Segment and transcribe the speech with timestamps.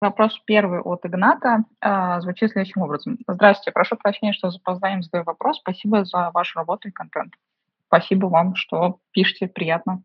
[0.00, 3.18] Вопрос первый от Игната э, звучит следующим образом.
[3.26, 5.58] Здравствуйте, прошу прощения, что запозданием задаю вопрос.
[5.58, 7.34] Спасибо за вашу работу и контент.
[7.88, 10.02] Спасибо вам, что пишете, приятно.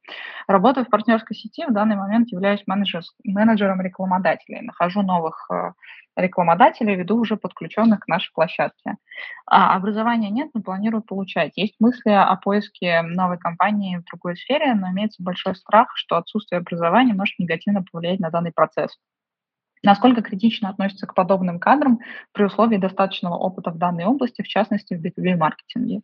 [0.48, 4.62] Работаю в партнерской сети, в данный момент являюсь менеджер, менеджером рекламодателей.
[4.62, 5.74] Нахожу новых э,
[6.16, 8.96] рекламодателей, веду уже подключенных к нашей площадке.
[9.46, 11.52] А образования нет, но планирую получать.
[11.56, 16.60] Есть мысли о поиске новой компании в другой сфере, но имеется большой страх, что отсутствие
[16.60, 18.98] образования может негативно повлиять на данный процесс.
[19.84, 22.00] Насколько критично относится к подобным кадрам
[22.32, 26.02] при условии достаточного опыта в данной области, в частности, в B2B-маркетинге?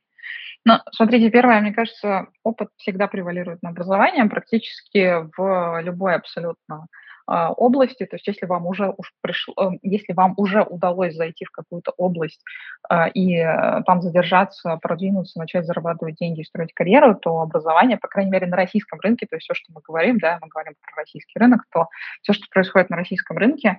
[0.65, 6.87] Ну, смотрите, первое, мне кажется, опыт всегда превалирует на образование практически в любой абсолютно
[7.29, 11.51] области, то есть если вам уже уж пришло, э, если вам уже удалось зайти в
[11.51, 12.41] какую-то область
[12.89, 18.31] а, и э, там задержаться, продвинуться, начать зарабатывать деньги, строить карьеру, то образование, по крайней
[18.31, 21.37] мере, на российском рынке, то есть все, что мы говорим, да, мы говорим про российский
[21.39, 21.87] рынок, то
[22.21, 23.77] все, что происходит на российском рынке,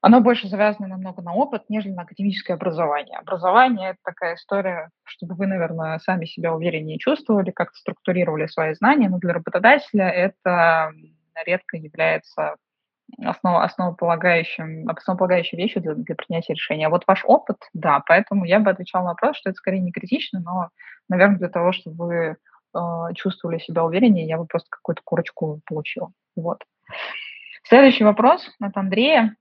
[0.00, 3.18] оно больше завязано намного на опыт, нежели на академическое образование.
[3.18, 9.08] Образование– это такая история, чтобы вы, наверное, сами себя увереннее чувствовали, как-то структурировали свои знания,
[9.08, 10.92] но для работодателя это
[11.44, 12.56] редко является
[13.24, 16.86] основ, основополагающим, основополагающей вещью для, для принятия решения.
[16.86, 19.92] А вот ваш опыт, да, поэтому я бы отвечала на вопрос, что это скорее не
[19.92, 20.70] критично, но,
[21.08, 22.36] наверное, для того, чтобы вы
[22.74, 26.10] э, чувствовали себя увереннее, я бы просто какую-то курочку получила.
[26.34, 26.64] Вот.
[27.64, 29.36] Следующий вопрос от Андрея.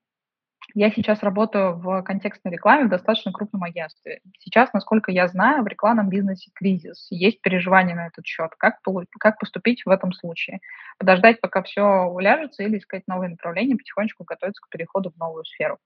[0.74, 4.20] Я сейчас работаю в контекстной рекламе в достаточно крупном агентстве.
[4.40, 7.08] Сейчас, насколько я знаю, в рекламном бизнесе кризис.
[7.12, 8.52] Есть переживания на этот счет.
[8.58, 8.80] Как,
[9.20, 10.59] как поступить в этом случае?
[10.98, 15.78] Подождать, пока все уляжется, или искать новые направления, потихонечку готовиться к переходу в новую сферу?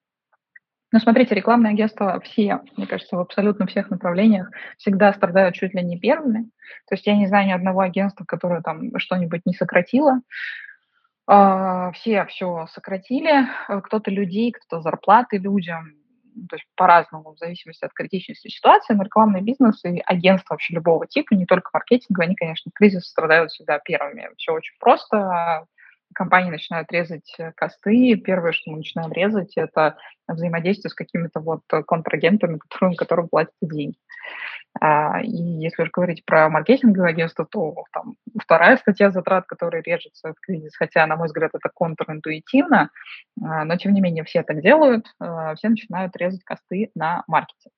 [0.91, 5.83] Ну, смотрите, рекламные агентства все, мне кажется, в абсолютно всех направлениях всегда страдают чуть ли
[5.83, 6.49] не первыми.
[6.87, 10.21] То есть я не знаю ни одного агентства, которое там что-нибудь не сократило.
[11.31, 15.93] А, все все сократили, э, кто-то людей, кто-то зарплаты людям,
[16.49, 21.05] то есть по-разному, в зависимости от критичности ситуации, но рекламный бизнес и агентства вообще любого
[21.05, 24.31] типа, не только маркетинга, они, конечно, кризис страдают всегда первыми.
[24.37, 25.67] Все очень просто
[26.13, 28.15] компании начинают резать э, косты.
[28.15, 29.97] Первое, что мы начинаем резать, это
[30.27, 33.97] взаимодействие с какими-то вот контрагентами, которым, которым платят деньги.
[34.79, 40.33] А, и если уж говорить про маркетинговое агентство, то там вторая статья затрат, которая режется
[40.33, 42.89] в кризис, хотя, на мой взгляд, это контринтуитивно,
[43.41, 47.73] а, но тем не менее все так делают, а, все начинают резать косты на маркетинг.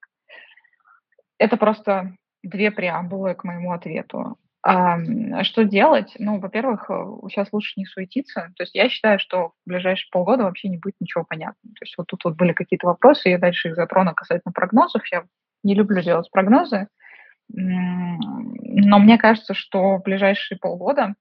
[1.38, 4.38] Это просто две преамбулы к моему ответу.
[4.64, 6.14] Что делать?
[6.20, 6.86] Ну, во-первых,
[7.30, 8.52] сейчас э, лучше не суетиться.
[8.56, 11.72] То есть я считаю, что в ближайшие полгода вообще не будет ничего понятно.
[11.72, 15.02] То есть вот тут вот были какие-то вопросы, я дальше их затрону касательно прогнозов.
[15.12, 15.24] Я
[15.64, 16.88] не люблю делать прогнозы,
[17.50, 21.16] но мне кажется, что в ближайшие полгода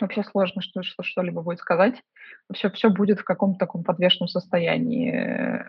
[0.00, 2.02] вообще сложно что, что, что-либо будет сказать.
[2.52, 5.12] Все, все будет в каком-то таком подвешенном состоянии.
[5.12, 5.64] Э,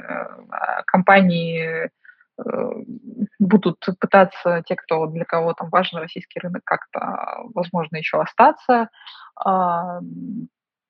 [0.49, 1.89] а компании
[3.39, 8.89] будут пытаться те, кто для кого там важен российский рынок, как-то, возможно, еще остаться,
[9.35, 9.99] а,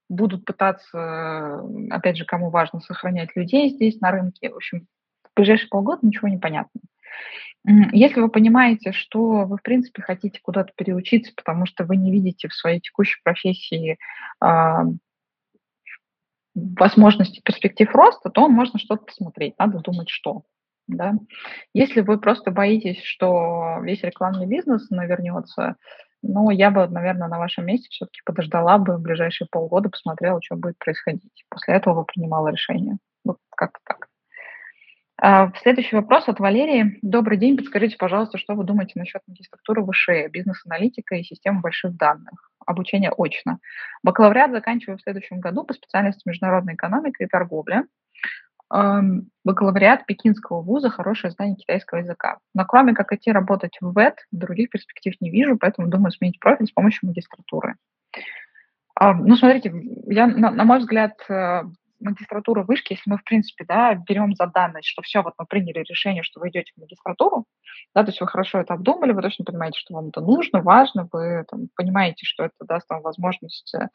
[0.09, 1.61] будут пытаться,
[1.91, 4.49] опять же, кому важно сохранять людей здесь на рынке.
[4.49, 4.87] В общем,
[5.23, 6.81] в ближайшие полгода ничего не понятно.
[7.91, 12.47] Если вы понимаете, что вы, в принципе, хотите куда-то переучиться, потому что вы не видите
[12.47, 13.97] в своей текущей профессии
[14.39, 14.83] а,
[16.55, 20.43] возможности перспектив роста, то можно что-то посмотреть, надо думать, что.
[20.87, 21.15] Да?
[21.73, 25.75] Если вы просто боитесь, что весь рекламный бизнес навернется,
[26.23, 30.55] ну, я бы, наверное, на вашем месте все-таки подождала бы в ближайшие полгода, посмотрела, что
[30.55, 31.45] будет происходить.
[31.49, 32.97] После этого бы принимала решение.
[33.23, 34.07] Вот как-то так.
[35.19, 36.99] А, следующий вопрос от Валерии.
[37.01, 37.57] Добрый день.
[37.57, 42.51] Подскажите, пожалуйста, что вы думаете насчет магистратуры ВШЭ, бизнес-аналитика и системы больших данных?
[42.65, 43.59] Обучение очно.
[44.03, 47.85] Бакалавриат заканчиваю в следующем году по специальности международная экономика и торговля
[48.69, 52.39] бакалавриат пекинского вуза, хорошее знание китайского языка.
[52.53, 56.67] Но кроме как идти работать в ВЭД, других перспектив не вижу, поэтому думаю сменить профиль
[56.67, 57.75] с помощью магистратуры.
[58.99, 59.71] Ну, смотрите,
[60.07, 61.13] я, на, на мой взгляд,
[61.99, 65.79] магистратуру вышки, если мы, в принципе, да, берем за данность, что все, вот мы приняли
[65.79, 67.45] решение, что вы идете в магистратуру,
[67.95, 71.07] да, то есть вы хорошо это обдумали, вы точно понимаете, что вам это нужно, важно,
[71.11, 73.87] вы там, понимаете, что это даст вам возможность э,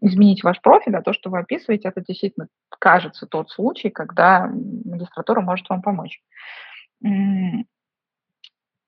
[0.00, 5.40] изменить ваш профиль, а то, что вы описываете, это действительно кажется тот случай, когда магистратура
[5.40, 6.20] может вам помочь.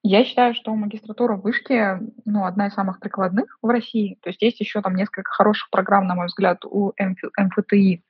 [0.05, 4.17] Я считаю, что магистратура в вышке ну, одна из самых прикладных в России.
[4.23, 8.03] То есть есть еще там несколько хороших программ, на мой взгляд, у МФТИ,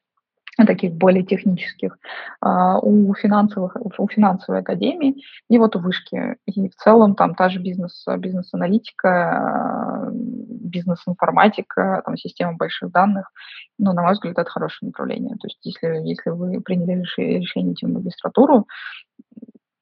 [0.67, 1.99] таких более технических,
[2.41, 6.37] а, у финансовых, у финансовой академии и вот у вышки.
[6.47, 13.31] И в целом там та же бизнес, бизнес-аналитика, бизнес-информатика, там система больших данных,
[13.79, 15.37] ну, на мой взгляд, это хорошее направление.
[15.37, 18.67] То есть если, если вы приняли решение идти в магистратуру,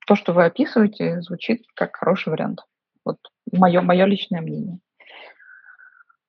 [0.07, 2.61] то, что вы описываете, звучит как хороший вариант.
[3.05, 3.17] Вот
[3.53, 4.79] мое, мое личное мнение.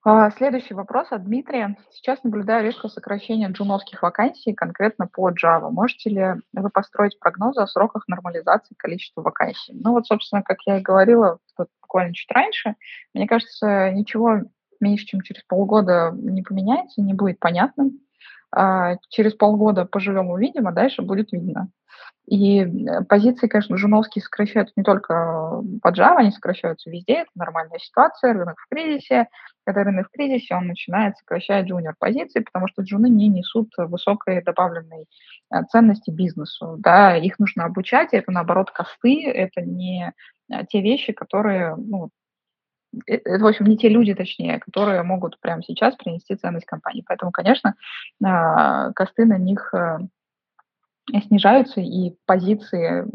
[0.10, 1.76] А, следующий вопрос от Дмитрия.
[1.92, 5.70] Сейчас наблюдаю резкое сокращение джуновских вакансий конкретно по Java.
[5.70, 9.74] Можете ли вы построить прогнозы о сроках нормализации количества вакансий?
[9.74, 12.76] Ну вот, собственно, как я и говорила вот буквально чуть раньше,
[13.14, 14.44] мне кажется, ничего
[14.80, 18.00] меньше, чем через полгода не поменяется, не будет понятным.
[18.56, 21.70] А через полгода поживем, увидим, а дальше будет видно.
[22.28, 27.80] И э, позиции, конечно, жуновские сокращаются не только по Java, они сокращаются везде, это нормальная
[27.80, 29.28] ситуация, рынок в кризисе.
[29.66, 34.44] Когда рынок в кризисе, он начинает сокращать джуниор позиции, потому что джуны не несут высокой
[34.44, 35.06] добавленной
[35.54, 36.76] э, ценности бизнесу.
[36.80, 40.12] Да, их нужно обучать, это, наоборот, косты, это не
[40.52, 42.10] э, те вещи, которые, ну,
[43.06, 47.04] это, в общем, не те люди, точнее, которые могут прямо сейчас принести ценность компании.
[47.08, 47.76] Поэтому, конечно,
[48.96, 49.74] косты на них
[51.28, 53.06] снижаются, и позиции,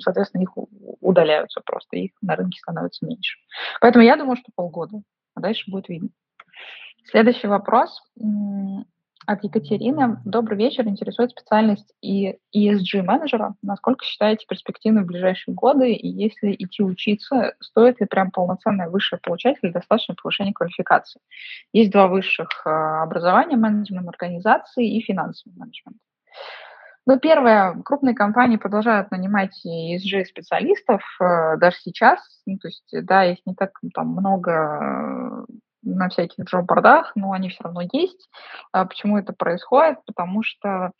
[0.00, 0.50] соответственно, их
[1.00, 3.38] удаляются просто, их на рынке становится меньше.
[3.80, 5.02] Поэтому я думаю, что полгода,
[5.34, 6.08] а дальше будет видно.
[7.04, 8.02] Следующий вопрос
[9.26, 10.18] от Екатерины.
[10.24, 10.86] Добрый вечер.
[10.86, 13.54] Интересует специальность и ESG-менеджера.
[13.62, 15.92] Насколько считаете перспективны в ближайшие годы?
[15.92, 21.20] И если идти учиться, стоит ли прям полноценное высшее получать или достаточно повышения квалификации?
[21.72, 25.98] Есть два высших а, образования, менеджмент организации и финансовый менеджмент.
[27.04, 32.20] Ну, первое, крупные компании продолжают нанимать ESG-специалистов э, даже сейчас.
[32.46, 35.52] Ну, то есть, да, их не так там много э,
[35.82, 38.28] на всяких джоб-бордах, но они все равно есть.
[38.72, 39.98] А почему это происходит?
[40.06, 40.92] Потому что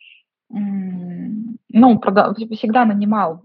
[0.49, 3.43] ну, всегда нанимал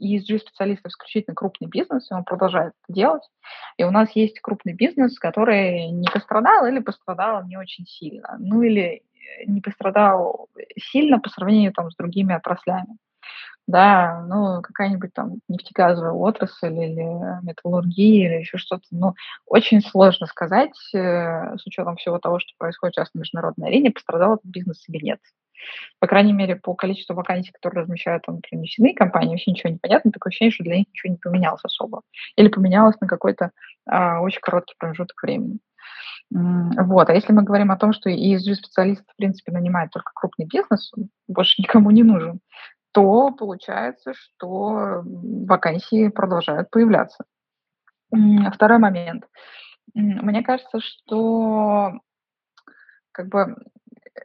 [0.00, 3.22] ESG-специалистов исключительно крупный бизнес, и он продолжает это делать.
[3.76, 8.36] И у нас есть крупный бизнес, который не пострадал или пострадал не очень сильно.
[8.38, 9.02] Ну или
[9.46, 12.96] не пострадал сильно по сравнению там, с другими отраслями.
[13.68, 17.04] Да, ну, какая-нибудь там нефтегазовая отрасль или
[17.42, 18.84] металлургия или еще что-то.
[18.90, 19.12] Ну,
[19.44, 24.36] очень сложно сказать, э, с учетом всего того, что происходит сейчас на международной арене, пострадал
[24.36, 25.20] этот бизнес или нет.
[25.98, 30.12] По крайней мере, по количеству вакансий, которые размещают там, например, компании, вообще ничего не понятно.
[30.12, 32.00] Такое ощущение, что для них ничего не поменялось особо.
[32.36, 33.50] Или поменялось на какой-то
[33.86, 35.58] а, очень короткий промежуток времени.
[36.30, 37.08] Вот.
[37.08, 40.92] А если мы говорим о том, что ESG-специалист, в принципе, нанимает только крупный бизнес,
[41.26, 42.40] больше никому не нужен,
[42.98, 47.24] то получается, что вакансии продолжают появляться.
[48.52, 49.24] Второй момент.
[49.94, 51.92] Мне кажется, что
[53.12, 53.54] как бы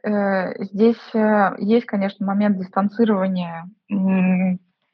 [0.02, 3.70] э, здесь э, есть, конечно, момент дистанцирования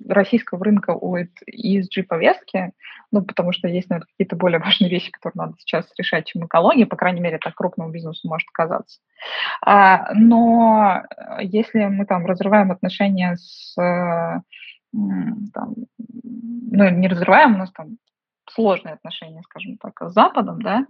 [0.09, 2.73] российского рынка от ESG-повестки,
[3.13, 6.87] ну, потому что есть, наверное, какие-то более важные вещи, которые надо сейчас решать, чем экология,
[6.87, 9.01] по крайней мере, так крупному бизнесу может казаться.
[9.65, 11.03] А, но
[11.41, 13.75] если мы там разрываем отношения с,
[14.93, 15.75] там,
[16.13, 17.99] ну, не разрываем, у нас там
[18.51, 20.87] сложные отношения, скажем так, с Западом, да,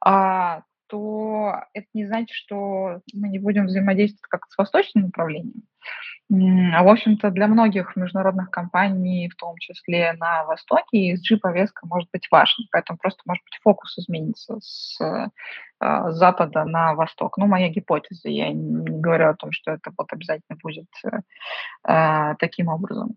[0.00, 0.62] а,
[0.92, 5.62] то это не значит, что мы не будем взаимодействовать как с восточным направлением.
[6.30, 12.28] А, в общем-то, для многих международных компаний, в том числе на Востоке, ESG-повестка может быть
[12.30, 12.68] важной.
[12.70, 15.28] Поэтому просто, может быть, фокус изменится с, э,
[16.10, 17.38] запада на восток.
[17.38, 18.28] Ну, моя гипотеза.
[18.28, 21.20] Я не говорю о том, что это вот обязательно будет э,
[21.84, 23.16] а, таким образом.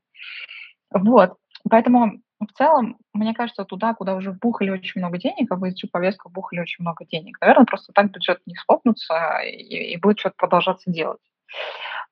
[0.92, 1.36] Вот.
[1.70, 6.30] Поэтому в целом, мне кажется, туда, куда уже вбухали очень много денег, а в ESG-повестку
[6.30, 10.92] вбухали очень много денег, наверное, просто так бюджет не схлопнутся и, и будет что-то продолжаться
[10.92, 11.22] делать.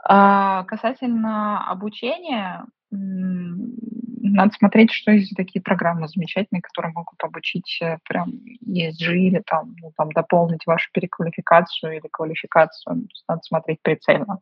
[0.06, 8.30] А, касательно обучения, надо смотреть, что есть такие программы замечательные, которые могут обучить э, прям
[8.66, 13.08] ESG или там, ну, там дополнить вашу переквалификацию или квалификацию.
[13.28, 14.40] Надо смотреть прицельно.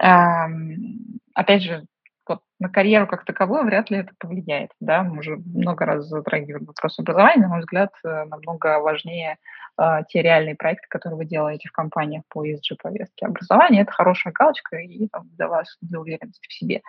[0.00, 1.84] Эм, опять же,
[2.28, 4.70] вот на карьеру как таковую вряд ли это повлияет.
[4.80, 5.02] Да?
[5.02, 7.42] Мы уже много раз затрагивали вопрос образования.
[7.42, 9.38] На мой взгляд, э, намного важнее
[9.78, 13.26] э, те реальные проекты, которые вы делаете в компаниях по ESG-повестке.
[13.26, 16.82] Образование– это хорошая галочка и там, для вас, для уверенности в себе.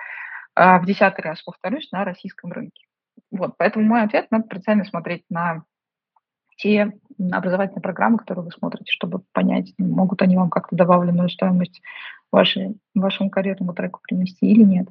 [0.55, 2.85] А в десятый раз повторюсь, на российском рынке.
[3.31, 5.63] Вот, поэтому мой ответ– надо прицельно смотреть на
[6.57, 6.91] те
[7.31, 11.81] образовательные программы, которые вы смотрите, чтобы понять, могут они вам как-то добавленную стоимость
[12.31, 14.87] вашей, вашему карьерному треку принести или нет.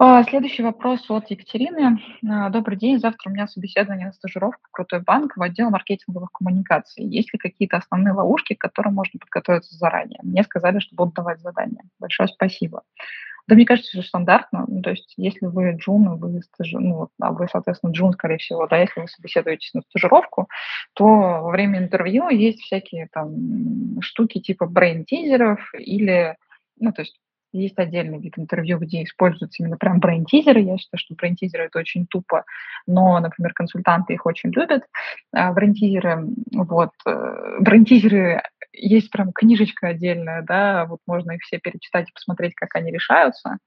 [0.00, 2.00] А, следующий вопрос от Екатерины.
[2.28, 2.98] А, добрый день.
[2.98, 7.04] Завтра у меня собеседование на стажировку в Крутой банк в отдел маркетинговых коммуникаций.
[7.04, 10.18] Есть ли какие-то основные ловушки, к которым можно подготовиться заранее?
[10.24, 11.84] Мне сказали, что будут давать задания.
[12.00, 12.82] Большое спасибо.
[13.46, 14.64] Да, мне кажется, что стандартно.
[14.66, 18.66] Ну, то есть, если вы джун, вы стажи, ну, а вы, соответственно, джун, скорее всего,
[18.66, 20.48] да, если вы собеседуетесь на стажировку,
[20.94, 26.36] то во время интервью есть всякие там штуки типа брейн-тизеров или,
[26.80, 27.20] ну, то есть
[27.58, 30.60] есть отдельный вид интервью, где используются именно прям брейн-тизеры.
[30.60, 32.44] Я считаю, что брейн-тизеры– это очень тупо,
[32.86, 34.82] но, например, консультанты их очень любят.
[35.32, 38.42] А, брейн-тизеры, вот, э, брейн-тизеры
[38.72, 43.58] есть прям книжечка отдельная, да, вот можно их все перечитать и посмотреть, как они решаются.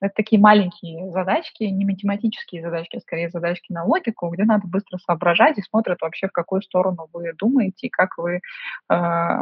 [0.00, 4.98] Это такие маленькие задачки, не математические задачки, а скорее задачки на логику, где надо быстро
[4.98, 8.40] соображать и смотрят вообще, в какую сторону вы думаете, и как вы
[8.90, 9.38] э,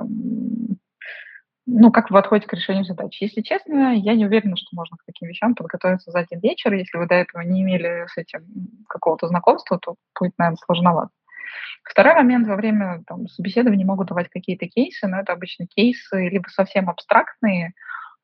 [1.66, 3.20] ну, как вы подходите к решению задач.
[3.20, 6.72] Если честно, я не уверена, что можно к таким вещам подготовиться за один вечер.
[6.72, 8.44] Если вы до этого не имели с этим
[8.88, 11.10] какого-то знакомства, то будет, наверное, сложновато.
[11.84, 16.48] Второй момент, во время там, собеседования могут давать какие-то кейсы, но это обычно кейсы либо
[16.48, 17.72] совсем абстрактные,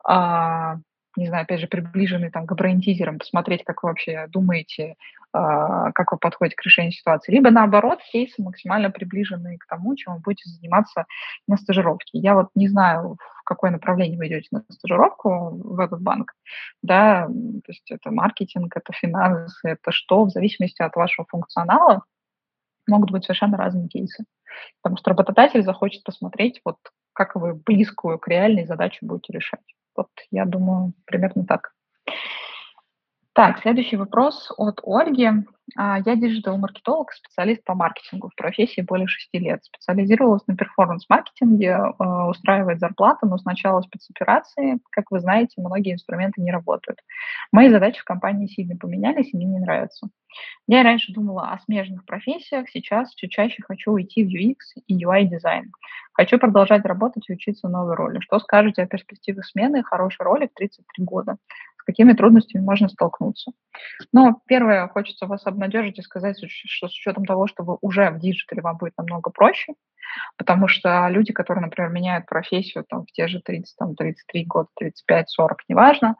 [0.04, 0.76] а,
[1.18, 4.94] не знаю, опять же, приближенный там, к брейн-тизерам, посмотреть, как вы вообще думаете,
[5.32, 10.14] а, как вы подходите к решению ситуации, либо наоборот, кейсы максимально приближенные к тому, чем
[10.14, 11.06] вы будете заниматься
[11.46, 12.18] на стажировке.
[12.18, 16.34] Я вот не знаю, в какое направление вы идете на стажировку в этот банк,
[16.82, 22.04] да, то есть это маркетинг, это финансы, это что, в зависимости от вашего функционала,
[22.86, 24.24] могут быть совершенно разные кейсы.
[24.82, 26.78] Потому что работодатель захочет посмотреть, вот
[27.12, 29.60] как вы близкую к реальной задаче будете решать.
[29.98, 31.74] Вот я думаю, примерно так.
[33.32, 35.30] Так, следующий вопрос от Ольги.
[35.76, 39.64] А, я диджитал-маркетолог, специалист по маркетингу в профессии более шести лет.
[39.64, 44.78] Специализировалась на перформанс-маркетинге, а, устраивает зарплату, но сначала спецоперации.
[44.90, 47.00] Как вы знаете, многие инструменты не работают.
[47.52, 50.08] Мои задачи в компании сильно поменялись, и мне не нравятся.
[50.66, 55.72] Я раньше думала о смежных профессиях, сейчас чуть чаще хочу уйти в UX и UI-дизайн.
[56.12, 58.20] Хочу продолжать работать и учиться новой роли.
[58.20, 61.36] Что скажете о перспективе смены хорошей роли в 33 года?
[61.88, 63.52] Какими трудностями можно столкнуться?
[64.12, 68.18] Ну, первое, хочется вас обнадежить и сказать, что с учетом того, что вы уже в
[68.18, 69.72] digital е, вам будет намного проще,
[70.36, 74.68] потому что люди, которые, например, меняют профессию там, в те же 30, там, 33 года,
[74.76, 76.16] 35, 40, неважно,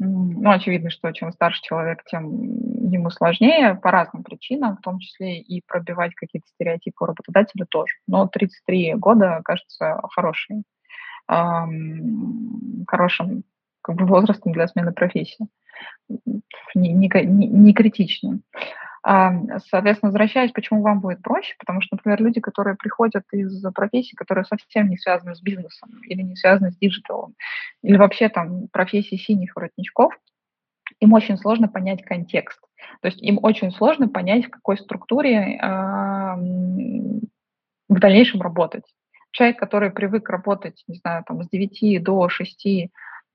[0.00, 2.26] ну, очевидно, что чем старше человек, тем
[2.90, 7.94] ему сложнее по разным причинам, в том числе и пробивать какие-то стереотипы работодателя тоже.
[8.08, 10.64] Но 33 года, кажется, хороший,
[11.28, 13.44] эм, хорошим
[13.84, 15.46] как бы возрастом для смены профессии.
[16.74, 18.42] Не, не, не, критичным.
[19.02, 24.44] Соответственно, возвращаясь, почему вам будет проще, потому что, например, люди, которые приходят из профессий, которые
[24.46, 27.34] совсем не связаны с бизнесом или не связаны с digital ом,
[27.82, 30.14] или вообще там профессии синих воротничков,
[31.00, 32.60] им очень сложно понять контекст.
[33.02, 35.66] То есть им очень сложно понять, в какой структуре э,
[37.88, 38.84] в дальнейшем работать.
[39.32, 42.88] Человек, который привык работать, не знаю, там с 9 до 6 э,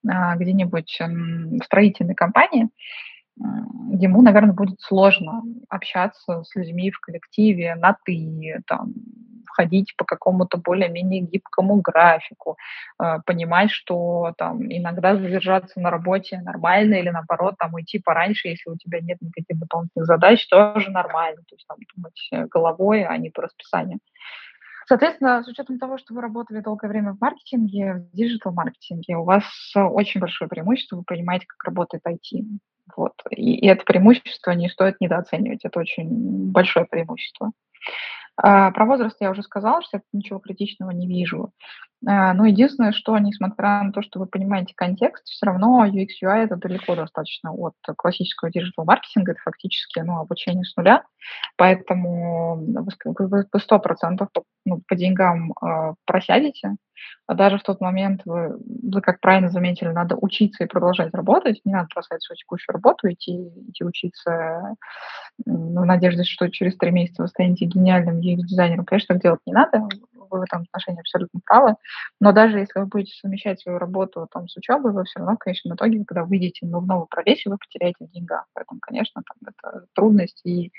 [0.03, 2.69] где-нибудь э, в строительной компании,
[3.37, 8.93] ему, наверное, будет сложно общаться с людьми в коллективе на «ты», там,
[9.59, 12.57] ходить по какому-то более-менее гибкому графику,
[13.01, 18.69] э, понимать, что там иногда задержаться на работе нормально или наоборот там уйти пораньше, если
[18.69, 21.41] у тебя нет никаких дополнительных задач, тоже нормально.
[21.49, 23.99] То есть там думать головой, а не по расписанию.
[24.89, 29.43] Соответственно, с учетом того, что вы работали долгое время в маркетинге, в диджитал-маркетинге, у вас
[29.75, 32.43] очень большое преимущество, вы понимаете, как работает IT.
[32.97, 33.13] Вот.
[33.29, 37.51] И, и это преимущество не стоит недооценивать, это очень большое преимущество.
[38.41, 41.51] А, про возраст я уже сказала, что я ничего критичного не вижу.
[42.07, 46.45] А, но единственное, что, несмотря на то, что вы понимаете контекст, все равно UX UI
[46.45, 51.03] это далеко достаточно от классического диджитал-маркетинга, это фактически ну, обучение с нуля,
[51.57, 54.29] поэтому вы сто процентов
[54.65, 56.75] ну, по деньгам э, просядете,
[57.27, 61.61] а даже в тот момент вы, вы, как правильно заметили, надо учиться и продолжать работать,
[61.65, 64.75] не надо бросать свою текущую работу, идти, идти учиться
[65.45, 68.85] в надежде, что через три месяца вы станете гениальным UX-дизайнером.
[68.85, 69.87] Конечно, так делать не надо,
[70.29, 71.75] вы в этом отношении абсолютно правы.
[72.19, 75.39] Но даже если вы будете совмещать свою работу там, с учебой, вы все равно в
[75.39, 78.45] конечном итоге, когда выйдете в новую профессию, вы потеряете в деньгах.
[78.53, 80.71] Поэтому, конечно, там, это трудность и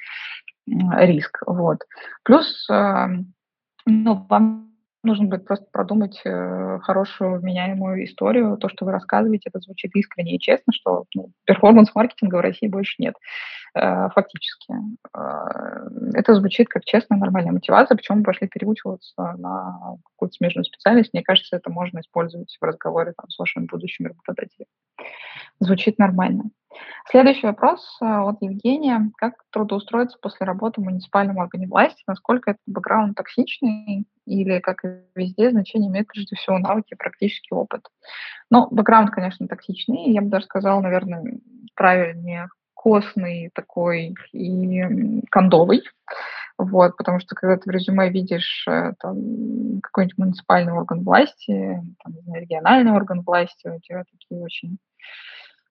[0.67, 1.43] риск.
[1.47, 1.81] Вот.
[2.23, 3.07] Плюс э,
[3.87, 4.70] ну, вам
[5.03, 8.57] нужно будет просто продумать э, хорошую, вменяемую историю.
[8.57, 12.97] То, что вы рассказываете, это звучит искренне и честно, что ну, перформанс-маркетинга в России больше
[12.99, 13.15] нет.
[13.75, 14.75] Э, фактически.
[15.17, 21.13] Э, это звучит как честная, нормальная мотивация, почему пошли переучиваться на какую-то смежную специальность.
[21.13, 24.67] Мне кажется, это можно использовать в разговоре там, с вашим будущим работодателем.
[25.61, 26.51] Звучит нормально.
[27.11, 29.11] Следующий вопрос э, от Евгения.
[29.17, 32.03] Как трудоустроиться после работы в муниципальном органе власти?
[32.07, 37.55] Насколько этот бэкграунд токсичный или, как и везде, значение имеет прежде всего навыки и практический
[37.55, 37.89] опыт?
[38.51, 40.13] Ну, бэкграунд, конечно, токсичный.
[40.13, 41.41] Я бы даже сказала, наверное,
[41.75, 45.83] правильнее костный такой и кондовый.
[46.57, 52.35] Вот, потому что когда ты в резюме видишь э, там, какой-нибудь муниципальный орган власти, там,
[52.35, 54.79] региональный орган власти, у тебя такие очень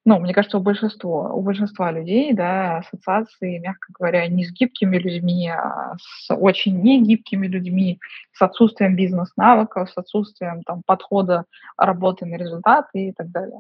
[0.10, 4.98] ну, мне кажется, у большинства, у большинства людей, да, ассоциации, мягко говоря, не с гибкими
[4.98, 8.00] людьми, а с очень негибкими людьми,
[8.34, 11.46] с отсутствием бизнес-навыков, с отсутствием там, подхода
[11.78, 13.60] работы на результаты и так далее.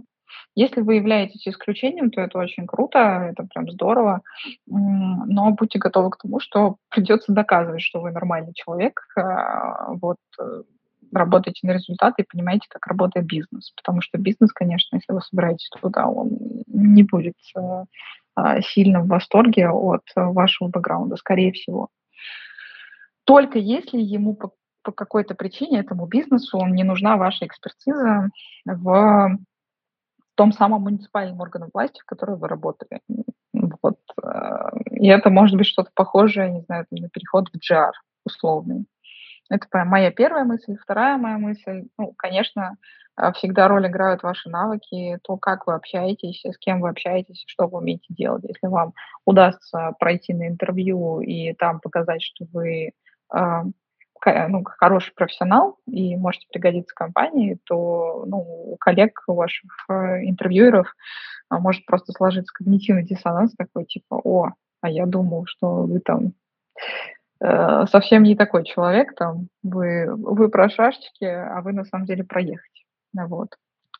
[0.55, 2.97] Если вы являетесь исключением, то это очень круто,
[3.31, 4.21] это прям здорово,
[4.65, 10.63] но будьте готовы к тому, что придется доказывать, что вы нормальный человек, а, вот, э,
[11.11, 13.71] работаете на результаты и понимаете, как работает бизнес.
[13.75, 16.29] Потому что бизнес, конечно, если вы собираетесь туда, он
[16.67, 17.83] не будет э,
[18.35, 21.89] а, сильно в восторге от вашего бэкграунда, скорее всего.
[23.25, 24.51] Только если ему по,
[24.83, 28.29] по какой-то причине, этому бизнесу, не нужна ваша экспертиза
[28.65, 29.37] в
[30.35, 33.01] том самом муниципальном органе власти, в котором вы работали.
[33.53, 33.99] Вот.
[34.23, 37.91] Э, и это может быть что-то похожее, не знаю, на переход в GR
[38.25, 38.85] условный.
[39.49, 40.77] Это моя первая мысль.
[40.81, 42.77] Вторая моя мысль, ну, конечно,
[43.17, 47.67] э, всегда роль играют ваши навыки, то, как вы общаетесь, с кем вы общаетесь, что
[47.67, 48.43] вы умеете делать.
[48.43, 48.93] Если вам
[49.25, 52.91] удастся пройти на интервью и там показать, что вы
[53.33, 53.63] э,
[54.49, 60.87] ну, хороший профессионал и можете пригодиться компании, то ну, у коллег, у ваших э, интервьюеров
[61.51, 66.33] э, может просто сложиться когнитивный диссонанс такой, типа, о, а я думал, что вы там
[67.41, 72.23] э, совсем не такой человек, там, вы, вы про шашечки, а вы на самом деле
[72.23, 72.85] проехать.
[73.13, 73.55] Вот.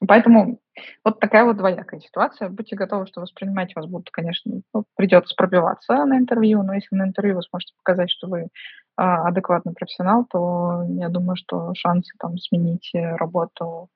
[0.07, 0.59] Поэтому
[1.03, 2.49] вот такая вот двоякая ситуация.
[2.49, 7.03] Будьте готовы, что воспринимать вас будут, конечно, ну, придется пробиваться на интервью, но если на
[7.03, 8.47] интервью вы сможете показать, что вы
[8.95, 13.89] а, адекватный профессионал, то я думаю, что шансы там сменить работу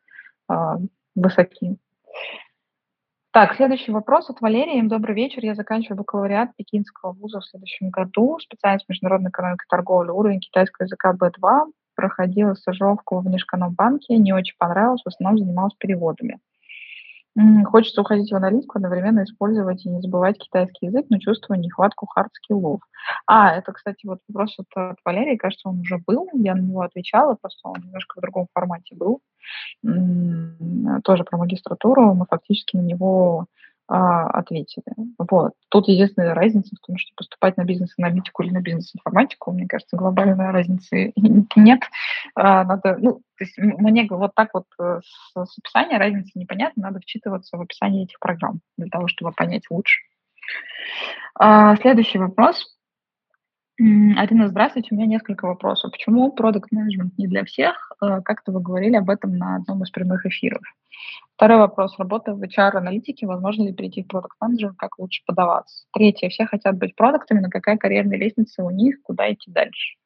[0.50, 0.78] а,
[1.16, 1.78] высоки.
[3.34, 4.88] Так, следующий вопрос от Валерии.
[4.88, 5.44] Добрый вечер.
[5.44, 8.38] Я заканчиваю бакалавриат Пекинского вуза в следующем году.
[8.40, 14.56] Специальность международной экономики и торговли, уровень китайского языка B2 проходила стажировку в Внешэкономбанке, не очень
[14.60, 16.38] понравилось, в основном занималась переводами.
[17.66, 22.82] Хочется уходить в аналитику, одновременно использовать и не забывать китайский язык, но чувствую нехватку хард-скиллов.
[23.26, 26.82] А, это, кстати, вот вопрос от, от Валерии, кажется, он уже был, я на него
[26.82, 29.20] отвечала, просто он немножко в другом формате был.
[31.04, 33.48] Тоже про магистратуру, мы фактически на него
[33.88, 34.86] а, ответили.
[35.18, 35.54] Вот.
[35.70, 40.52] Тут единственная разница в том, что поступать на бизнес-аналитику или на бизнес-информатику, мне кажется, глобальной
[40.52, 41.14] разницы
[41.56, 41.82] нет.
[42.36, 46.84] А, надо, ну, то есть мне вот так вот э, с, с описания разницы непонятно,
[46.84, 50.02] надо вчитываться в описание этих программ для того, чтобы понять лучше.
[51.36, 52.78] А, следующий вопрос.
[53.84, 54.90] Арина, здравствуйте.
[54.92, 55.92] У меня несколько вопросов.
[55.92, 57.92] Почему продукт менеджмент не для всех?
[58.02, 60.62] Э, как-то вы говорили об этом на одном из прямых эфиров.
[61.36, 62.00] Второй вопрос.
[62.00, 63.28] Работа в HR-аналитике.
[63.28, 65.86] Возможно ли перейти в продукт менеджер Как лучше подаваться?
[65.92, 66.30] Третье.
[66.30, 69.02] Все хотят быть продуктами, но какая карьерная лестница у них?
[69.02, 69.98] Куда идти дальше?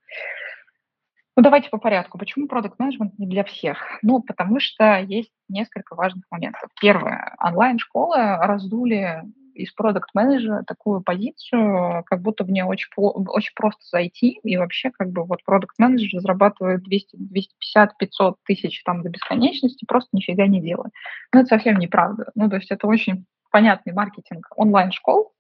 [1.36, 2.18] Ну, давайте по порядку.
[2.18, 3.78] Почему продукт менеджмент не для всех?
[4.02, 6.72] Ну, потому что есть несколько важных моментов.
[6.82, 7.36] Первое.
[7.40, 9.22] Онлайн-школы раздули
[9.58, 15.10] из продукт-менеджера такую позицию, как будто в нее очень, очень просто зайти, и вообще как
[15.12, 20.92] бы вот продукт-менеджер зарабатывает 200, 250, 500 тысяч там до бесконечности, просто нифига не делает.
[21.34, 22.32] Но это совсем неправда.
[22.36, 25.34] Ну, то есть это очень понятный маркетинг онлайн-школ,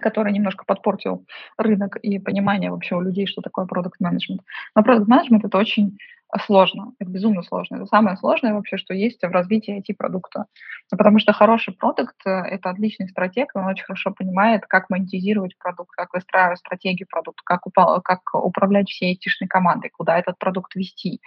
[0.00, 4.42] который немножко подпортил рынок и понимание вообще у людей, что такое продукт менеджмент.
[4.74, 5.98] Но продукт менеджмент это очень
[6.44, 7.76] сложно, это безумно сложно.
[7.76, 10.46] Это самое сложное вообще, что есть в развитии IT-продукта.
[10.90, 16.12] Потому что хороший продукт— это отличный стратег, он очень хорошо понимает, как монетизировать продукт, как
[16.14, 17.62] выстраивать стратегию продукта, как,
[18.04, 21.20] как управлять всей айтишной командой, куда этот продукт вести.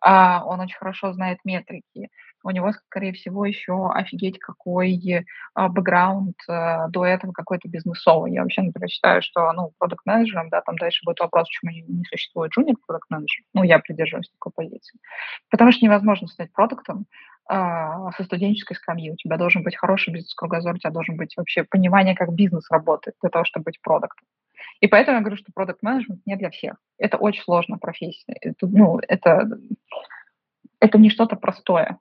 [0.00, 2.08] А, он очень хорошо знает метрики,
[2.44, 8.32] у него, скорее всего, еще офигеть какой а, бэкграунд а, до этого какой-то бизнесовый.
[8.32, 12.04] Я вообще, например, считаю, что, ну, продукт менеджером да, там дальше будет вопрос, почему не,
[12.04, 14.98] существует junior продукт менеджер Ну, я придерживаюсь такой позиции.
[15.50, 17.06] Потому что невозможно стать продуктом
[17.46, 19.10] а, со студенческой скамьи.
[19.10, 23.16] У тебя должен быть хороший бизнес-кругозор, у тебя должен быть вообще понимание, как бизнес работает
[23.22, 24.26] для того, чтобы быть продуктом.
[24.80, 26.76] И поэтому я говорю, что продукт менеджмент не для всех.
[26.98, 28.36] Это очень сложная профессия.
[28.40, 29.48] Это, ну, это,
[30.80, 31.98] это не что-то простое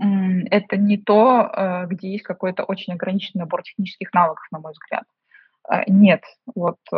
[0.00, 5.04] это не то, э, где есть какой-то очень ограниченный набор технических навыков, на мой взгляд.
[5.70, 6.22] Э, нет,
[6.54, 6.96] вот э,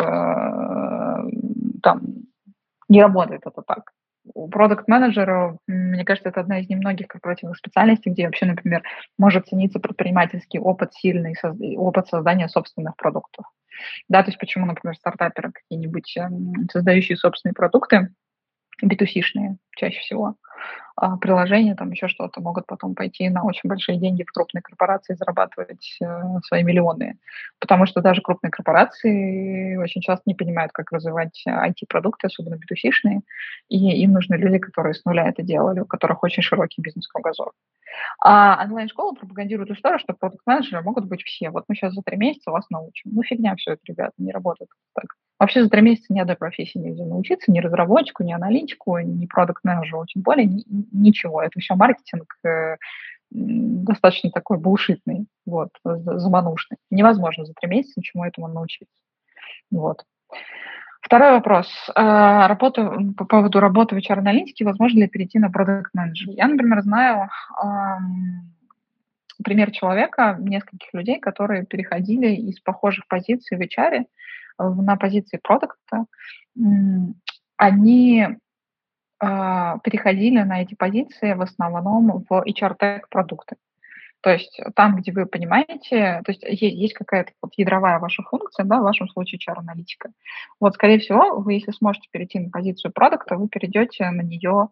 [1.82, 2.02] там
[2.88, 3.92] не работает это так.
[4.34, 8.84] У продукт-менеджера, мне кажется, это одна из немногих корпоративных специальностей, где вообще, например,
[9.18, 11.34] может цениться предпринимательский опыт, сильный
[11.76, 13.46] опыт создания собственных продуктов.
[14.08, 18.10] Да, то есть почему, например, стартаперы какие-нибудь эм, создающие собственные продукты,
[18.84, 20.36] B2C-шные чаще всего,
[21.20, 25.96] приложения, там еще что-то, могут потом пойти на очень большие деньги в крупные корпорации, зарабатывать
[26.00, 26.06] э,
[26.46, 27.18] свои миллионы.
[27.58, 33.20] Потому что даже крупные корпорации очень часто не понимают, как развивать IT-продукты, особенно B2C-шные,
[33.68, 37.52] и им нужны люди, которые с нуля это делали, у которых очень широкий бизнес-кругозор.
[38.22, 41.50] А онлайн-школа пропагандирует историю, что продукт-менеджеры могут быть все.
[41.50, 43.10] Вот мы сейчас за три месяца вас научим.
[43.12, 45.06] Ну, фигня все это, ребята, не работает так.
[45.42, 50.06] Вообще за три месяца ни одной профессии нельзя научиться, ни разработчику, ни аналитику, ни продукт-менеджеру,
[50.06, 50.46] тем более
[50.92, 51.42] ничего.
[51.42, 52.76] Это все маркетинг э,
[53.30, 56.78] достаточно такой булшитный, вот, заманушный.
[56.90, 58.94] Невозможно за три месяца ничему этому научиться.
[59.70, 60.04] Вот.
[61.00, 61.68] Второй вопрос.
[61.96, 66.30] Э, работа, по поводу работы в HR-аналитике, возможно ли перейти на продукт-менеджер?
[66.30, 67.28] Я, например, знаю
[67.62, 68.52] эм,
[69.42, 74.04] пример человека, нескольких людей, которые переходили из похожих позиций в HR
[74.58, 76.06] на позиции продукта,
[77.56, 78.36] они а,
[79.22, 83.56] переходили на эти позиции в основном в HR-тег продукты.
[84.22, 88.64] То есть там, где вы понимаете, то есть есть, есть какая-то вот ядровая ваша функция,
[88.64, 90.10] да, в вашем случае HR-аналитика.
[90.60, 94.68] Вот, скорее всего, вы, если сможете перейти на позицию продукта, вы перейдете на нее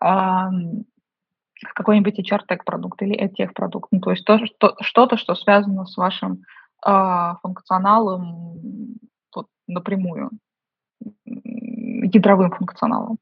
[0.00, 3.88] а, в какой-нибудь HR-тег продукт или EdTech продукт.
[3.90, 6.42] Ну, то есть то, что, что-то, что связано с вашим
[6.82, 8.98] а, функционалом
[9.34, 10.30] вот, напрямую,
[11.24, 13.16] ядровым функционалом.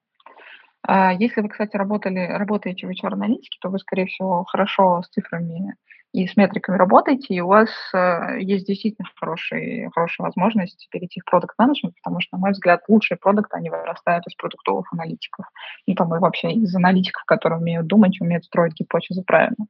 [0.84, 5.76] А если вы, кстати, работали, работаете в HR-аналитике, то вы, скорее всего, хорошо с цифрами
[6.12, 11.24] и с метриками работаете, и у вас э, есть действительно хороший, хорошая возможность перейти в
[11.24, 15.46] продукт менеджмент потому что, на мой взгляд, лучшие продукты, они вырастают из продуктовых аналитиков.
[15.86, 19.66] И и вообще из аналитиков, которые умеют думать, умеют строить гипотезы правильно.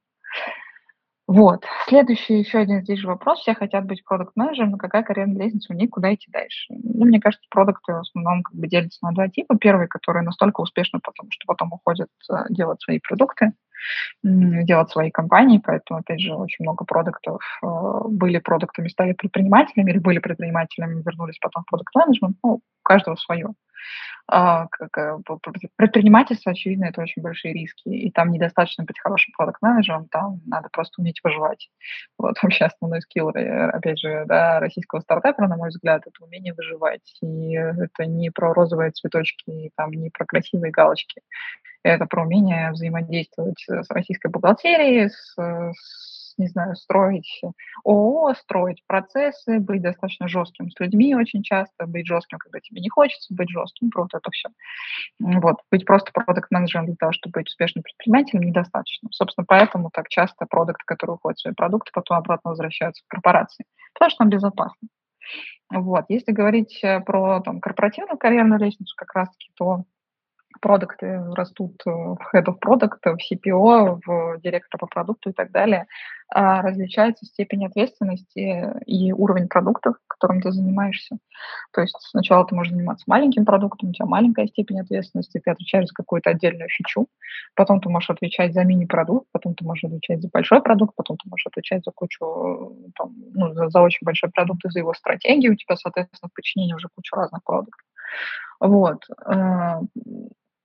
[1.29, 1.65] Вот.
[1.87, 3.41] Следующий, еще один здесь же вопрос.
[3.41, 6.67] Все хотят быть продукт-менеджером, но какая карьерная лестница у них, куда идти дальше?
[6.71, 9.57] Ну, мне кажется, продукты в основном как бы делятся на два типа.
[9.57, 13.53] Первый, который настолько успешный, потому что потом уходят э, делать свои продукты,
[14.23, 17.67] делать свои компании, поэтому, опять же, очень много продуктов э,
[18.09, 23.49] были продуктами, стали предпринимателями, или были предпринимателями, вернулись потом в продукт-менеджмент, ну, у каждого свое.
[24.29, 25.19] А, как, э,
[25.77, 31.01] предпринимательство, очевидно, это очень большие риски, и там недостаточно быть хорошим продукт-менеджером, там надо просто
[31.01, 31.71] уметь выживать.
[32.19, 36.55] Вот вообще основной скилл, э, опять же, да, российского стартапера, на мой взгляд, это умение
[36.55, 37.19] выживать.
[37.21, 41.21] И это не про розовые цветочки, там, не про красивые галочки.
[41.83, 47.43] Это про умение взаимодействовать с российской бухгалтерией, с, с не знаю, строить
[47.85, 52.89] ООО, строить процессы, быть достаточно жестким с людьми очень часто, быть жестким, когда тебе не
[52.89, 54.49] хочется быть жестким, про вот это все.
[55.21, 55.57] Вот.
[55.71, 59.09] Быть просто продукт-менеджером для того, чтобы быть успешным предпринимателем, недостаточно.
[59.13, 63.65] Собственно, поэтому так часто продукты, которые уходят в свои продукты, потом обратно возвращаются в корпорации,
[63.95, 64.89] потому что там безопасно.
[65.71, 66.05] Вот.
[66.09, 69.85] Если говорить э, про там, корпоративную карьерную лестницу, как раз-таки, то
[70.61, 75.87] продукты растут в Head of Product, в CPO, в директора по продукту и так далее,
[76.35, 81.19] а, различается степень ответственности и уровень продуктов, которым ты занимаешься.
[81.73, 85.89] То есть сначала ты можешь заниматься маленьким продуктом, у тебя маленькая степень ответственности, ты отвечаешь
[85.89, 87.07] за какую-то отдельную фичу,
[87.55, 91.29] потом ты можешь отвечать за мини-продукт, потом ты можешь отвечать за большой продукт, потом ты
[91.29, 95.53] можешь отвечать за кучу, там, ну, за, за очень большой продукт и за его стратегию,
[95.53, 97.81] у тебя, соответственно, в подчинении уже куча разных продуктов.
[98.61, 99.05] Вот.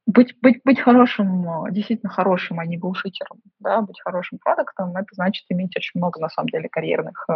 [0.08, 5.08] Э, быть, быть, быть хорошим, действительно хорошим, а не булшитером, да, быть хорошим продуктом, это
[5.14, 7.34] значит иметь очень много, на самом деле, карьерных э,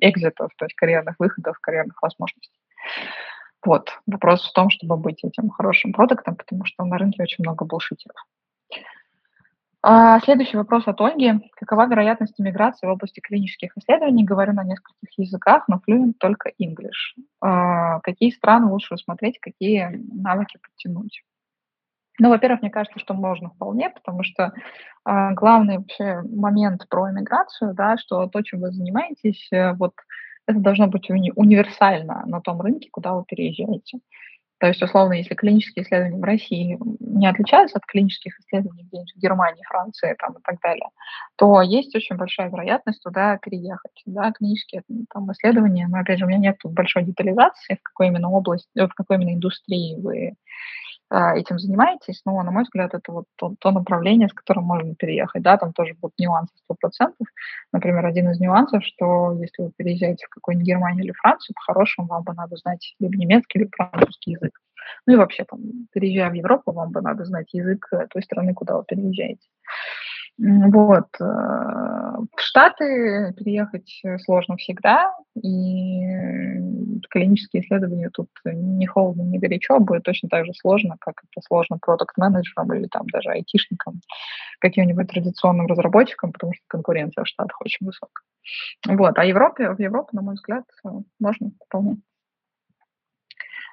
[0.00, 2.60] экзитов, то есть карьерных выходов, карьерных возможностей.
[3.64, 3.90] Вот.
[4.06, 8.16] Вопрос в том, чтобы быть этим хорошим продуктом, потому что на рынке очень много булшитеров.
[9.82, 11.32] А, следующий вопрос от Ольги.
[11.56, 14.24] Какова вероятность иммиграции в области клинических исследований?
[14.24, 17.22] Говорю на нескольких языках, но fluent только English.
[17.40, 21.22] А, какие страны лучше рассмотреть, какие навыки подтянуть?
[22.20, 24.52] Ну, во-первых, мне кажется, что можно вполне, потому что
[25.08, 29.94] э, главный вообще момент про иммиграцию, да, что то, чем вы занимаетесь, э, вот
[30.46, 34.00] это должно быть уни- универсально на том рынке, куда вы переезжаете.
[34.58, 39.18] То есть, условно, если клинические исследования в России не отличаются от клинических исследований где-нибудь в
[39.18, 40.90] Германии, Франции там, и так далее,
[41.36, 44.02] то есть очень большая вероятность туда переехать.
[44.04, 44.82] Да, клинические
[45.14, 48.92] там, исследования, но, опять же, у меня нет большой детализации, в какой именно области, в
[48.94, 50.34] какой именно индустрии вы
[51.10, 55.42] этим занимаетесь, но, на мой взгляд, это вот то, то направление, с которым можно переехать.
[55.42, 57.12] Да, там тоже будут нюансы 100%.
[57.72, 62.22] Например, один из нюансов, что если вы переезжаете в какую-нибудь Германию или Францию, по-хорошему вам
[62.22, 64.52] бы надо знать либо немецкий, либо французский язык.
[65.06, 65.60] Ну и вообще, там,
[65.92, 69.46] переезжая в Европу, вам бы надо знать язык той страны, куда вы переезжаете.
[70.38, 71.08] Вот.
[71.20, 76.00] Э, в Штаты переехать сложно всегда, и
[77.10, 81.78] клинические исследования тут не холодно, не горячо, будет точно так же сложно, как это сложно
[81.78, 84.00] продукт-менеджерам или там даже айтишникам,
[84.60, 88.24] каким-нибудь традиционным разработчикам, потому что конкуренция в Штатах очень высокая.
[88.86, 89.18] Вот.
[89.18, 90.64] А Европе, в Европу, на мой взгляд,
[91.18, 91.98] можно вполне.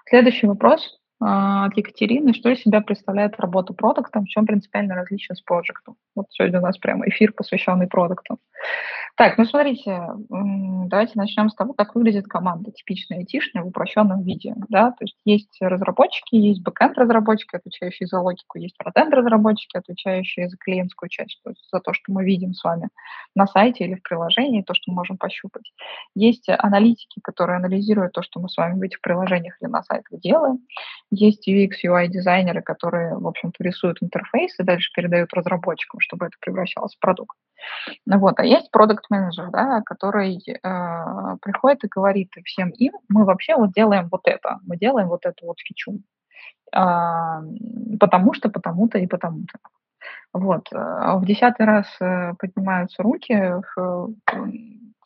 [0.10, 1.00] Следующий вопрос.
[1.20, 2.34] А, от Екатерины.
[2.34, 5.96] Что из себя представляет работа продуктом, в чем принципиальное различие с проектом?
[6.16, 8.38] Вот сегодня у нас прямо эфир, посвященный продуктам.
[9.16, 10.00] Так, ну смотрите,
[10.30, 14.54] давайте начнем с того, как выглядит команда типичная айтишная в упрощенном виде.
[14.70, 14.92] Да?
[14.92, 21.40] То есть есть разработчики, есть бэкэнд-разработчики, отвечающие за логику, есть фронтенд-разработчики, отвечающие за клиентскую часть,
[21.44, 22.90] то есть за то, что мы видим с вами
[23.34, 25.74] на сайте или в приложении, то, что мы можем пощупать.
[26.14, 30.20] Есть аналитики, которые анализируют то, что мы с вами в этих приложениях или на сайтах
[30.20, 30.60] делаем.
[31.10, 36.96] Есть UX, UI-дизайнеры, которые, в общем-то, рисуют интерфейс и дальше передают разработчикам, чтобы это превращалось
[36.96, 37.38] в продукт.
[38.06, 38.40] Вот.
[38.40, 44.10] А есть продукт-менеджер, да, который э, приходит и говорит всем им, мы вообще вот делаем
[44.12, 45.94] вот это, мы делаем вот эту вот фичу,
[46.76, 46.80] э,
[48.00, 49.60] потому что, потому-то и потому-то.
[50.34, 50.68] Вот.
[50.72, 53.34] В десятый раз э, поднимаются руки
[53.76, 54.14] в,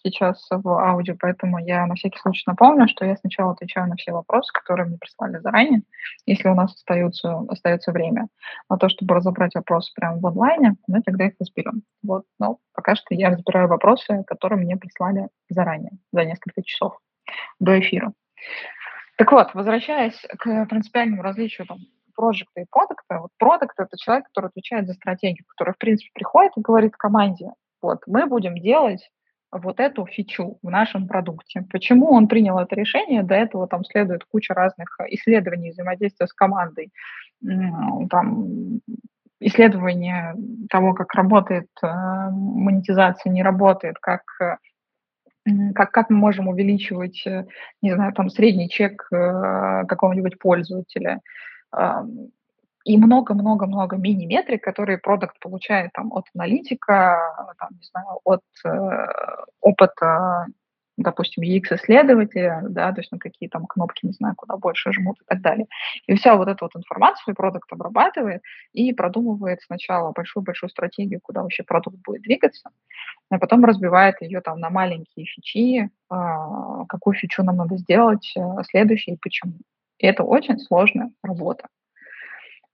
[0.03, 4.11] сейчас в аудио, поэтому я на всякий случай напомню, что я сначала отвечаю на все
[4.11, 5.83] вопросы, которые мне прислали заранее,
[6.25, 8.27] если у нас остается, остается время
[8.69, 11.83] на то, чтобы разобрать вопросы прямо в онлайне, мы тогда их разберем.
[12.03, 16.97] Вот, но пока что я разбираю вопросы, которые мне прислали заранее, за несколько часов
[17.59, 18.13] до эфира.
[19.17, 21.77] Так вот, возвращаясь к принципиальному различию там,
[22.15, 26.53] проекта и продукта, вот продукт– это человек, который отвечает за стратегию, который, в принципе, приходит
[26.57, 29.09] и говорит команде, вот, мы будем делать
[29.51, 31.65] вот эту фичу в нашем продукте.
[31.69, 33.23] Почему он принял это решение?
[33.23, 36.91] До этого там следует куча разных исследований взаимодействия с командой,
[37.41, 38.79] там,
[39.39, 40.35] исследования
[40.69, 41.87] того, как работает э,
[42.31, 44.21] монетизация, не работает, как
[45.73, 47.45] как, как мы можем увеличивать, э,
[47.81, 51.19] не знаю, там средний чек э, какого-нибудь пользователя,
[52.85, 57.19] и много-много-много мини-метрик, которые продукт получает там, от аналитика,
[57.59, 59.07] там, не знаю, от э,
[59.61, 60.47] опыта,
[60.97, 65.25] допустим, UX-исследователя, да, то есть на какие там кнопки, не знаю, куда больше жмут и
[65.25, 65.67] так далее.
[66.07, 68.41] И вся вот эту вот информацию продукт обрабатывает
[68.73, 72.69] и продумывает сначала большую-большую стратегию, куда вообще продукт будет двигаться,
[73.29, 75.89] а потом разбивает ее там на маленькие фичи, э,
[76.89, 79.53] какую фичу нам надо сделать э, следующей и почему.
[79.99, 81.67] И это очень сложная работа.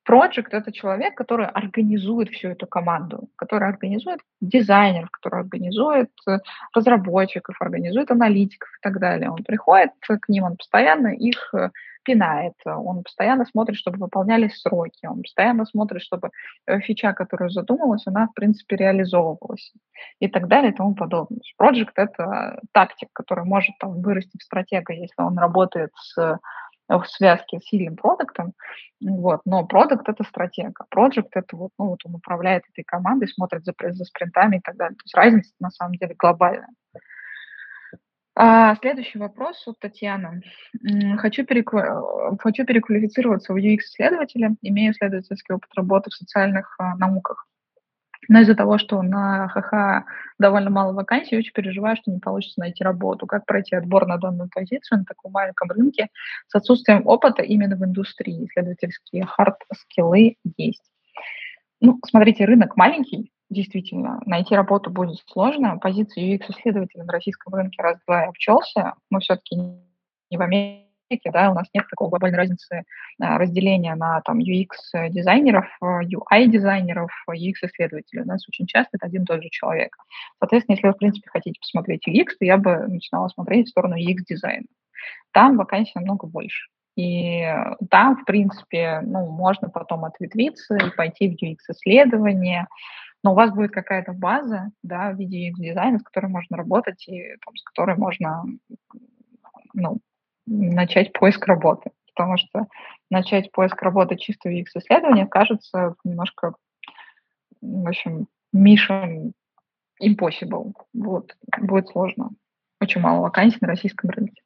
[0.08, 6.40] Project— это человек, который организует всю эту команду, который организует дизайнеров, который организует э,
[6.74, 9.30] разработчиков, организует аналитиков и так далее.
[9.30, 11.72] Он приходит к ним, он постоянно их э,
[12.04, 16.30] пинает, он постоянно смотрит, чтобы выполнялись сроки, он постоянно смотрит, чтобы
[16.66, 19.74] э, фича, которая задумалась, она, в принципе, реализовывалась
[20.22, 21.42] и так далее и тому подобное.
[21.62, 26.40] Project— это тактик, который может там, вырасти в стратега, если он работает с
[26.88, 28.54] в связке с сильным продуктом,
[29.02, 33.64] вот, но продукт– это стратега, проект– это вот, ну, вот он управляет этой командой, смотрит
[33.66, 34.96] за, за спринтами и так далее.
[34.96, 36.70] То есть разница на самом деле глобальная.
[38.40, 40.44] А, следующий вопрос от Татьяны.
[41.18, 42.38] Хочу, переква...
[42.40, 47.47] Хочу переквалифицироваться в UX-исследователя, имею исследовательский опыт работы в социальных а, науках.
[48.28, 50.06] Но из-за того, что на ХХ
[50.40, 53.26] довольно мало вакансий, очень переживаю, что не получится найти работу.
[53.28, 56.10] Как пройти отбор на данную позицию на таком маленьком рынке
[56.48, 58.46] с отсутствием опыта именно в индустрии?
[58.46, 60.84] Исследовательские хард-скиллы есть.
[61.80, 64.22] Ну, смотрите, рынок маленький, действительно.
[64.26, 65.78] Найти работу будет сложно.
[65.78, 68.96] Позиция UX-исследователя на российском рынке раз-два и обчелся.
[69.10, 72.84] Мы все-таки не в Америке Америке, да, у нас нет такой глобальной разницы
[73.22, 78.24] а, разделения на там UX-дизайнеров, UI-дизайнеров, UX-исследователей.
[78.24, 79.96] У нас очень часто это один и тот же человек.
[80.40, 83.96] Соответственно, если вы, в принципе, хотите посмотреть UX, то я бы начинала смотреть в сторону
[83.98, 84.66] UX-дизайна.
[85.32, 86.68] Там вакансий намного больше.
[86.96, 87.46] И
[87.90, 92.68] там, в принципе, ну, можно потом ответвиться и пойти в UX-исследование,
[93.24, 97.36] но у вас будет какая-то база, да, в виде UX-дизайна, с которой можно работать и
[97.46, 98.44] там, с которой можно
[99.74, 100.00] ну,
[100.48, 102.68] начать поиск работы, потому что
[103.10, 106.56] начать поиск работы чисто в UX-исследовании кажется немножко,
[107.62, 109.34] в общем, mission
[110.02, 110.74] impossible.
[110.94, 112.32] Вот, будет сложно.
[112.82, 114.42] Очень мало вакансий на российском рынке.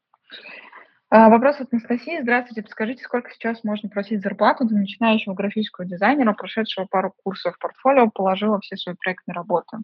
[1.09, 2.21] А, вопрос от Анастасии.
[2.21, 2.63] Здравствуйте.
[2.63, 8.09] Подскажите, сколько сейчас можно просить зарплату для начинающего графического дизайнера, прошедшего пару курсов в портфолио,
[8.09, 9.79] положила все свои проектные работы?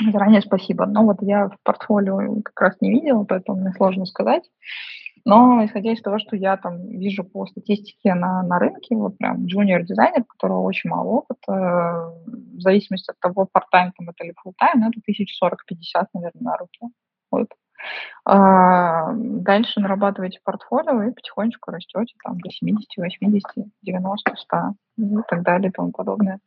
[0.00, 0.86] Заранее спасибо.
[0.86, 4.44] Но вот я в портфолио как раз не видела, поэтому мне сложно сказать.
[5.24, 9.46] Но исходя из того, что я там вижу по статистике на, на рынке, вот прям
[9.46, 14.88] джуниор-дизайнер, у которого очень мало опыта, в зависимости от того, part-time там это или full-time,
[14.88, 16.80] это 1040-50, наверное, на руки.
[17.30, 17.48] Вот.
[18.24, 23.42] А, дальше нарабатываете портфолио и потихонечку растете там до 70, 80,
[23.82, 24.56] 90, 100
[24.98, 26.40] и так далее и тому подобное.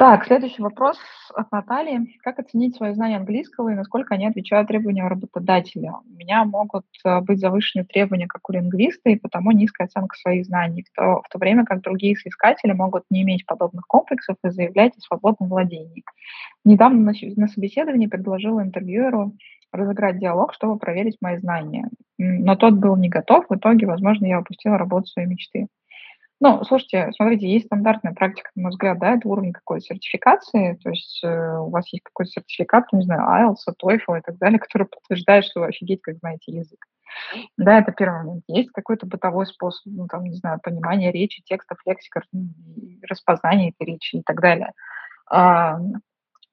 [0.00, 0.98] Так, следующий вопрос
[1.34, 2.16] от Натальи.
[2.22, 5.92] Как оценить свои знания английского и насколько они отвечают требованиям работодателя?
[5.92, 10.46] У меня могут э, быть завышенные требования, как у лингвиста, и потому низкая оценка своих
[10.46, 14.48] знаний, в то, в то время как другие соискатели могут не иметь подобных комплексов и
[14.48, 16.02] заявлять о свободном владении.
[16.64, 19.34] Недавно на, на собеседовании предложила интервьюеру
[19.70, 21.90] разыграть диалог, чтобы проверить мои знания.
[22.16, 25.66] Но тот был не готов, в итоге, возможно, я упустила работу своей мечты.
[26.42, 30.88] Ну, слушайте, смотрите, есть стандартная практика, на мой взгляд, да, это уровень какой-то сертификации, то
[30.88, 34.86] есть э, у вас есть какой-то сертификат, не знаю, IELTS, TOEFL и так далее, который
[34.86, 36.78] подтверждает, что вы офигеть, как знаете язык.
[37.58, 38.44] Да, это первый момент.
[38.48, 42.22] Есть какой-то бытовой способ, ну, там, не знаю, понимания речи, текстов, лексика,
[43.02, 44.72] распознания этой речи и так далее.
[45.28, 45.78] А,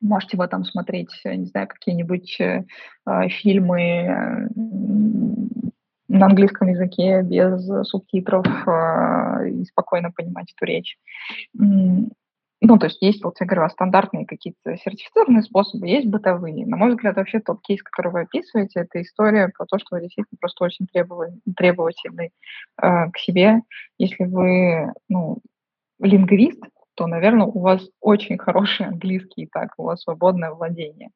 [0.01, 2.65] можете в этом смотреть, не знаю, какие-нибудь э,
[3.05, 4.49] а, фильмы,
[6.07, 10.97] на английском языке без субтитров э, и спокойно понимать эту речь.
[12.59, 16.65] Ну, то есть есть, вот я говорю, стандартные какие-то сертифицированные способы, есть бытовые.
[16.65, 20.01] На мой взгляд, вообще тот кейс, который вы описываете, это история про то, что вы
[20.01, 20.87] действительно просто очень
[21.55, 22.31] требовательны
[22.81, 23.61] э, к себе.
[23.99, 25.37] Если вы, ну,
[25.99, 26.63] лингвист,
[26.95, 31.11] то, наверное, у вас очень хороший английский, так, у вас свободное владение.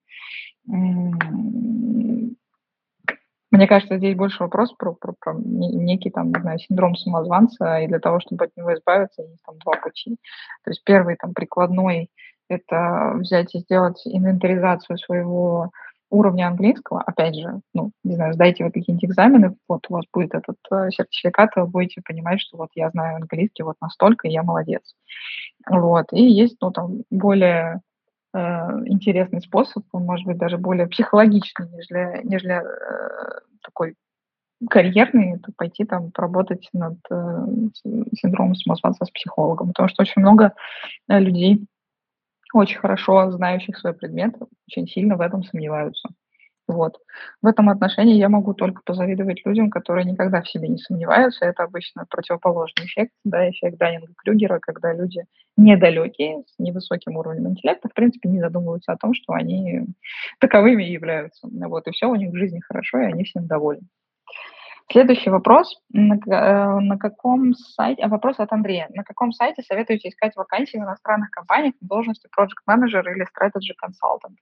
[3.52, 7.88] Мне кажется, здесь больше вопрос про, про, про некий там, не знаю, синдром самозванца, и
[7.88, 10.18] для того, чтобы от него избавиться, есть там два пути.
[10.64, 12.10] То есть первый там прикладной–
[12.50, 15.72] это взять и сделать инвентаризацию своего
[16.10, 20.36] уровня английского, опять же, ну, не знаю, сдайте вы какие-нибудь экзамены, вот у вас будет
[20.36, 24.44] этот э, сертификат, вы будете понимать, что вот я знаю английский вот настолько, и я
[24.44, 24.82] молодец.
[25.70, 27.80] Вот, и есть, ну, там, более
[28.34, 28.39] э,
[28.86, 33.96] интересный способ, он может быть даже более психологичный, нежели, нежели э, такой
[34.70, 37.46] карьерный, это пойти там поработать над э,
[38.13, 40.54] синдромом самозванца с психологом, потому что очень много
[41.10, 41.65] э, людей,
[42.54, 44.36] очень хорошо знающих свой предмет,
[44.67, 46.10] очень сильно в этом сомневаются.
[46.72, 47.00] Вот.
[47.42, 51.46] В этом отношении я могу только позавидовать людям, которые никогда в себе не сомневаются.
[51.46, 55.26] Это обычно противоположный эффект, да, эффект Даннинга-Крюгера, когда люди
[55.58, 59.86] недалекие, с невысоким уровнем интеллекта, в принципе, не задумываются о том, что они
[60.40, 61.50] таковыми являются.
[61.52, 63.88] Вот, и все у них в жизни хорошо, и они всем довольны.
[64.91, 65.82] Следующий вопрос.
[65.93, 68.88] На, э, на каком сайте, а вопрос от Андрея.
[68.93, 73.73] На каком сайте советуете искать вакансии в иностранных компаниях на должности Project Manager или Strategy
[73.82, 74.36] Consultant?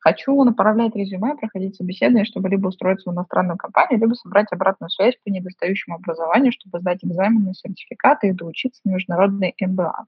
[0.00, 5.16] Хочу направлять резюме, проходить собеседование, чтобы либо устроиться в иностранную компанию, либо собрать обратную связь
[5.24, 10.04] по недостающему образованию, чтобы сдать экзамены, сертификаты и доучиться на международный МБА.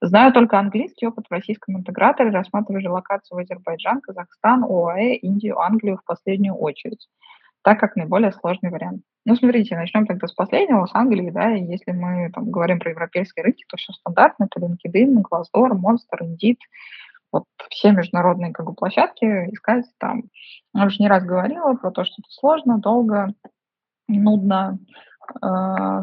[0.00, 5.98] Знаю только английский опыт в российском интеграторе, рассматриваю релокацию в Азербайджан, Казахстан, ОАЭ, Индию, Англию
[5.98, 7.06] в последнюю очередь.
[7.62, 9.02] Так как наиболее сложный вариант.
[9.26, 12.90] Ну, смотрите, начнем тогда с последнего, с Англии, да, и если мы там говорим про
[12.90, 16.56] европейские рынки, то все стандартно, это LinkedIn, Glassdoor, Monster, Indeed,
[17.32, 20.24] вот все международные как бы площадки искать там.
[20.74, 23.34] Я уже не раз говорила про то, что это сложно, долго,
[24.08, 24.78] нудно,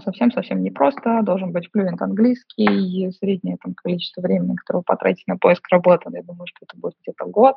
[0.03, 5.67] совсем-совсем непросто, должен быть флюент английский, среднее там количество времени, которое вы потратите на поиск
[5.69, 7.55] работы, я думаю, что это будет где-то год.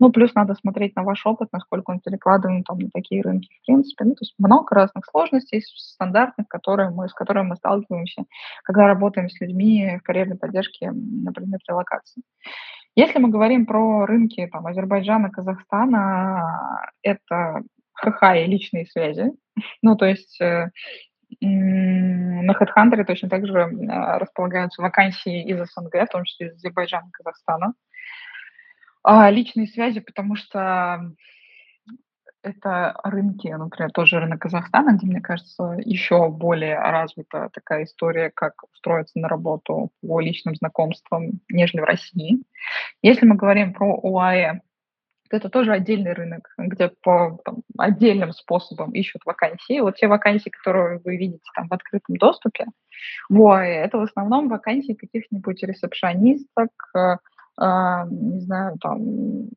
[0.00, 3.66] Ну, плюс надо смотреть на ваш опыт, насколько он перекладываем там на такие рынки, в
[3.66, 4.04] принципе.
[4.04, 8.24] Ну, то есть много разных сложностей стандартных, которые мы, с которыми мы сталкиваемся,
[8.64, 12.22] когда работаем с людьми в карьерной поддержке, например, релокации.
[12.94, 17.62] Если мы говорим про рынки там, Азербайджана, Казахстана, это
[17.94, 19.32] ХХ и личные связи.
[19.82, 20.70] Ну, то есть э,
[21.40, 27.08] на HeadHunter точно так же а, располагаются вакансии из СНГ, в том числе из Азербайджана,
[27.12, 27.74] Казахстана.
[29.02, 31.00] А личные связи, потому что
[32.42, 38.54] это рынки, например, тоже рынок Казахстана, где, мне кажется, еще более развита такая история, как
[38.72, 42.42] устроиться на работу по личным знакомствам, нежели в России.
[43.00, 44.60] Если мы говорим про ОАЭ,
[45.36, 49.80] это тоже отдельный рынок, где по там, отдельным способам ищут вакансии.
[49.80, 52.66] Вот те вакансии, которые вы видите там в открытом доступе,
[53.28, 57.16] в это в основном вакансии каких-нибудь ресепшонисток, э,
[57.60, 59.48] э, не знаю, там,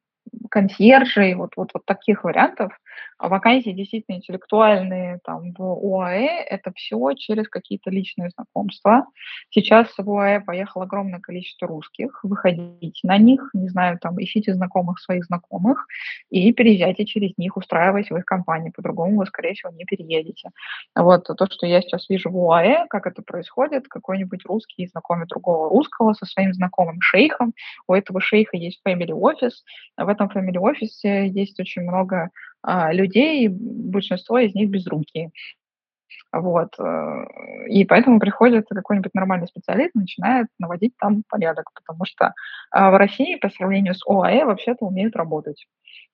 [0.50, 2.72] консьержей, вот, вот, вот таких вариантов.
[3.18, 9.06] А вакансии действительно интеллектуальные там в УАЭ, это все через какие-то личные знакомства.
[9.50, 15.00] Сейчас в УАЭ поехало огромное количество русских, выходите на них, не знаю, там, ищите знакомых
[15.00, 15.88] своих знакомых
[16.30, 20.50] и переезжайте через них, устраиваясь в их компании, по-другому вы, скорее всего, не переедете.
[20.96, 25.70] Вот то, что я сейчас вижу в УАЭ, как это происходит, какой-нибудь русский знакомит другого
[25.70, 27.54] русского со своим знакомым шейхом,
[27.88, 29.64] у этого шейха есть family office,
[29.98, 32.30] в этом family office есть очень много
[32.92, 35.32] людей, большинство из них безрукие.
[36.32, 36.74] Вот.
[36.80, 37.26] Э,
[37.68, 42.34] и поэтому приходит какой-нибудь нормальный специалист, начинает наводить там порядок, потому что
[42.72, 45.66] а, в России по сравнению с ОАЭ вообще-то умеют работать.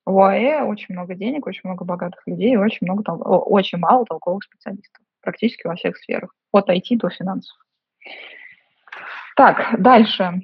[0.06, 5.02] В ОАЭ очень много денег, очень много богатых людей очень, много, очень мало толковых специалистов
[5.22, 7.56] практически во всех сферах, от IT до финансов.
[9.36, 10.42] Так, дальше.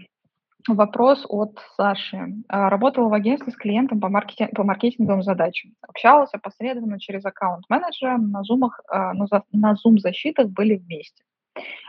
[0.69, 2.19] Вопрос от Саши.
[2.49, 5.73] А, работала в агентстве с клиентом по, маркетинг, по маркетинговым задачам.
[5.81, 11.23] Общалась опосредованно через аккаунт-менеджера, на, зумах, а, на зум-защитах были вместе.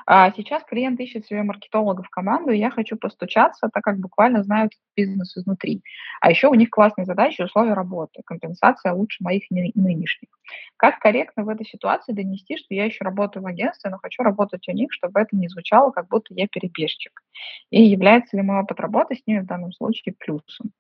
[0.06, 4.44] А сейчас клиент ищет себе маркетолога в команду, и я хочу постучаться, так как буквально
[4.44, 5.84] знают бизнес изнутри.
[6.22, 10.30] А еще у них классные задачи, условия работы, компенсация лучше моих нынешних.
[10.78, 14.68] Как корректно в этой ситуации донести, что я еще работаю в агентстве, но хочу работать
[14.68, 17.22] у них, чтобы это не звучало, как будто я перебежчик?
[17.70, 20.72] И является ли мой опыт работы с ними в данном случае плюсом?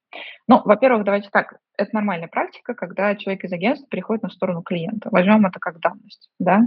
[0.47, 5.09] Ну, во-первых, давайте так, это нормальная практика, когда человек из агентства переходит на сторону клиента.
[5.11, 6.63] Возьмем это как данность, да.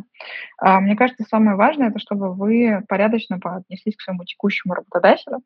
[0.58, 5.42] А, мне кажется, самое важное, это чтобы вы порядочно отнеслись к своему текущему работодателю,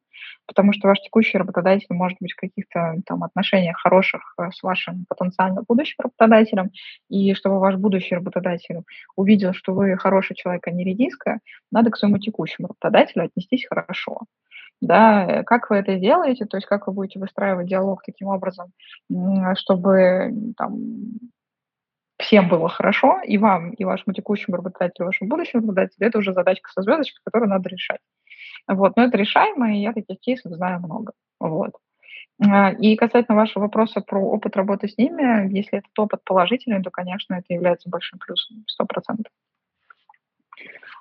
[0.46, 5.04] потому что ваш текущий работодатель может быть в каких-то там отношениях хороших э, с вашим
[5.08, 6.70] потенциально будущим работодателем,
[7.08, 8.82] и чтобы ваш будущий работодатель
[9.16, 11.40] увидел, что вы хороший человек, а не редиска,
[11.72, 14.20] надо к своему текущему работодателю отнестись хорошо
[14.80, 18.72] да, как вы это сделаете, то есть как вы будете выстраивать диалог таким образом,
[19.54, 20.76] чтобы там,
[22.18, 26.32] всем было хорошо, и вам, и вашему текущему работодателю, и вашему будущему работодателю, это уже
[26.32, 28.00] задачка со звездочкой, которую надо решать.
[28.68, 31.12] Вот, но это решаемо, и я таких кейсов знаю много.
[31.40, 31.72] Вот.
[32.44, 36.90] А, и касательно вашего вопроса про опыт работы с ними, если этот опыт положительный, то,
[36.90, 39.24] конечно, это является большим плюсом, 100%.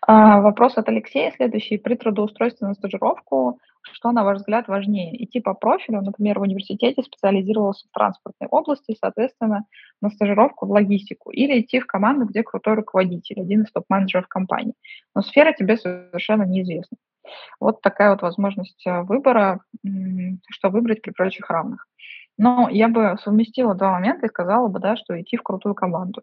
[0.07, 1.77] А, вопрос от Алексея следующий.
[1.77, 5.23] При трудоустройстве на стажировку, что, на ваш взгляд, важнее?
[5.23, 9.65] Идти по профилю, например, в университете специализировался в транспортной области, соответственно,
[10.01, 14.75] на стажировку в логистику, или идти в команду, где крутой руководитель, один из топ-менеджеров компании.
[15.15, 16.97] Но сфера тебе совершенно неизвестна.
[17.59, 19.61] Вот такая вот возможность э, выбора,
[20.51, 21.87] что выбрать при прочих равных.
[22.37, 26.21] Но я бы совместила два момента и сказала бы, да, что идти в крутую команду.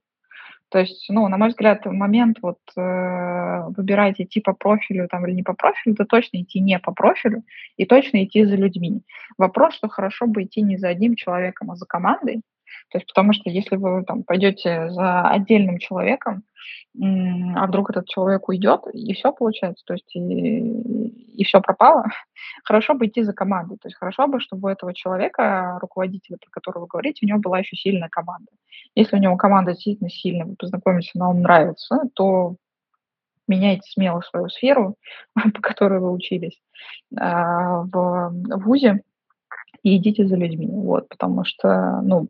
[0.72, 5.34] То есть, ну, на мой взгляд, момент вот э, выбирать идти по профилю там или
[5.34, 7.42] не по профилю, это точно идти не по профилю
[7.76, 9.02] и точно идти за людьми.
[9.36, 12.40] Вопрос, что хорошо бы идти не за одним человеком, а за командой.
[12.90, 16.44] То есть, потому что если вы там пойдете за отдельным человеком,
[17.00, 22.04] а вдруг этот человек уйдет, и все получается, то есть и, и все пропало,
[22.64, 23.78] хорошо бы идти за командой.
[23.80, 27.38] То есть хорошо бы, чтобы у этого человека, руководителя, про которого вы говорите, у него
[27.38, 28.50] была еще сильная команда.
[28.94, 32.56] Если у него команда действительно сильная, вы познакомитесь, она вам нравится, то
[33.48, 34.96] меняйте смело свою сферу,
[35.34, 36.60] по которой вы учились
[37.18, 38.32] а, в
[38.64, 39.02] ВУЗе,
[39.82, 40.66] и идите за людьми.
[40.66, 42.28] Вот, потому что, ну,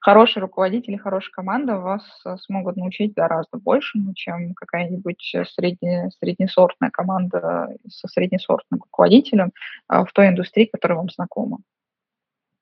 [0.00, 6.90] хороший руководитель и хорошая команда вас э, смогут научить гораздо большему, чем какая-нибудь средне, среднесортная
[6.90, 9.52] команда со среднесортным руководителем
[9.88, 11.58] а, в той индустрии, которая вам знакома.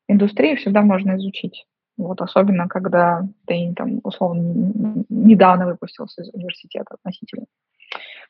[0.08, 1.66] Индустрию всегда можно изучить.
[1.96, 7.46] Вот, особенно, когда ты, там, условно, недавно выпустился из университета относительно.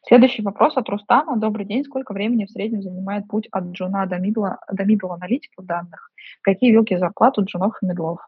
[0.06, 1.36] Следующий вопрос от Рустама.
[1.36, 1.84] Добрый день.
[1.84, 6.10] Сколько времени в среднем занимает путь от джуна до мидла, до мидла аналитиков данных?
[6.42, 8.18] Какие вилки зарплат у джунов и мидлов?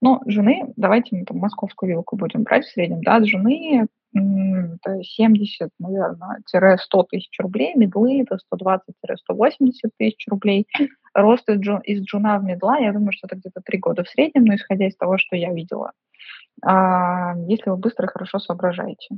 [0.00, 5.70] Ну, жены, давайте мы там московскую вилку будем брать в среднем, да, жены это 70,
[5.78, 8.80] наверное, 100 тысяч рублей, медлы это 120-180
[9.96, 10.66] тысяч рублей.
[11.14, 14.08] Рост из, джун, из джуна в медла, я думаю, что это где-то 3 года в
[14.08, 15.92] среднем, но исходя из того, что я видела.
[16.62, 19.16] А, если вы быстро и хорошо соображаете.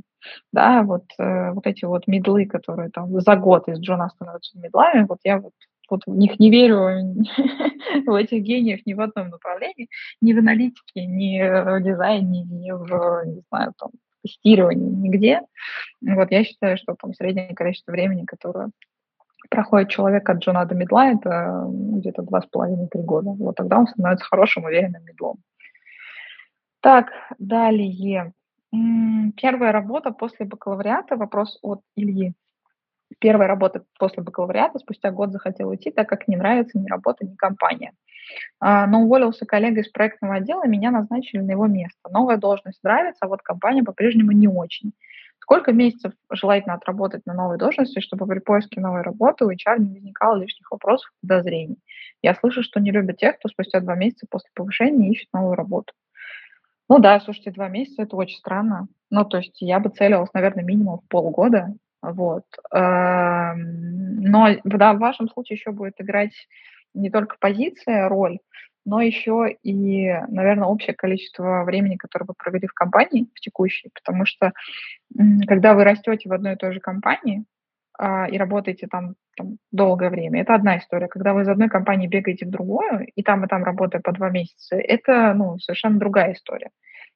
[0.53, 5.05] Да, вот, э, вот эти вот медлы, которые там за год из джуна становятся медлами,
[5.07, 5.53] вот я вот
[5.89, 6.77] вот в них не верю,
[8.05, 9.89] в этих гениев ни в одном направлении,
[10.21, 13.91] ни в аналитике, ни в дизайне, ни в, не знаю, там,
[14.23, 15.41] тестировании, нигде.
[16.01, 18.69] Вот я считаю, что там среднее количество времени, которое
[19.49, 23.31] проходит человек от джуна до медла, это где-то два с половиной-три года.
[23.31, 25.37] Вот тогда он становится хорошим, уверенным медлом.
[26.83, 28.33] Так, далее.
[29.37, 32.35] Первая работа после бакалавриата, вопрос от Ильи
[33.19, 37.35] первая работа после бакалавриата, спустя год захотел уйти, так как не нравится ни работа, ни
[37.35, 37.93] компания.
[38.59, 42.09] А, но уволился коллега из проектного отдела, меня назначили на его место.
[42.09, 44.93] Новая должность нравится, а вот компания по-прежнему не очень.
[45.39, 49.93] Сколько месяцев желательно отработать на новой должности, чтобы при поиске новой работы у HR не
[49.93, 51.79] возникало лишних вопросов и подозрений?
[52.21, 55.93] Я слышу, что не любят тех, кто спустя два месяца после повышения ищет новую работу.
[56.89, 58.87] Ну да, слушайте, два месяца– это очень странно.
[59.09, 62.43] Ну, то есть я бы целилась, наверное, минимум в полгода, вот.
[62.73, 66.33] Эм, но да, в вашем случае еще будет играть
[66.93, 68.39] не только позиция, роль,
[68.85, 74.25] но еще и, наверное, общее количество времени, которое вы провели в компании, в текущей, потому
[74.25, 74.51] что
[75.47, 77.45] когда вы растете в одной и той же компании
[77.97, 81.07] а, и работаете там, там долгое время, это одна история.
[81.07, 84.29] Когда вы из одной компании бегаете в другую, и там, и там работая по два
[84.29, 86.71] месяца, это ну, совершенно другая история.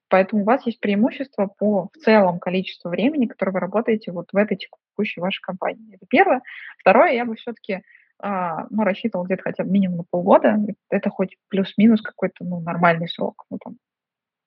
[0.09, 4.37] Поэтому у вас есть преимущество по в целом количеству времени, которое вы работаете вот в
[4.37, 5.95] этой текущей вашей компании.
[5.95, 6.41] Это первое.
[6.79, 7.81] Второе, я бы все-таки
[8.19, 10.57] а, ну, рассчитывал где-то хотя бы минимум на полгода.
[10.89, 13.43] Это хоть плюс-минус какой-то ну, нормальный срок.
[13.49, 13.75] Ну, там,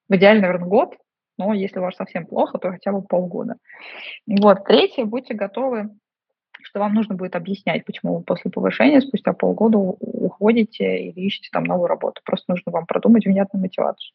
[0.08, 0.96] в идеале, наверное, год,
[1.38, 3.56] но если у вас совсем плохо, то хотя бы полгода.
[4.26, 4.64] Вот.
[4.64, 5.90] Третье, будьте готовы
[6.62, 11.64] что вам нужно будет объяснять, почему вы после повышения спустя полгода уходите или ищете там
[11.64, 12.20] новую работу.
[12.24, 14.14] Просто нужно вам продумать внятную мотивацию.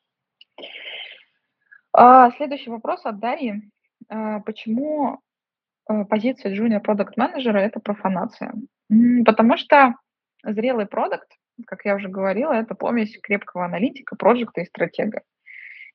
[1.93, 3.61] А, следующий вопрос от Дарьи.
[4.09, 5.19] А, почему
[5.87, 8.53] а, позиция junior продукт менеджера это профанация?
[9.25, 9.95] Потому что
[10.43, 11.29] зрелый продукт,
[11.65, 15.21] как я уже говорила, это помесь крепкого аналитика, проекта и стратега.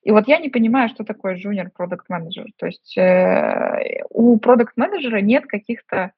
[0.03, 2.47] И вот я не понимаю, что такое junior продукт менеджер.
[2.57, 6.11] То есть э, у продукт менеджера нет каких-то,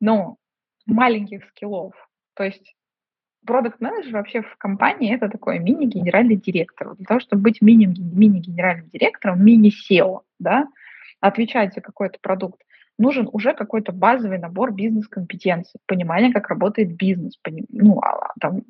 [0.00, 0.38] ну,
[0.86, 1.94] маленьких скиллов.
[2.34, 2.74] То есть
[3.46, 6.94] продукт-менеджер вообще в компании это такой мини-генеральный директор.
[6.96, 10.66] Для того, чтобы быть мини-генеральным директором, мини-SEO, да,
[11.20, 12.60] отвечать за какой-то продукт,
[12.98, 17.38] нужен уже какой-то базовый набор бизнес-компетенций, понимание, как работает бизнес,
[17.68, 18.62] ну, а, там,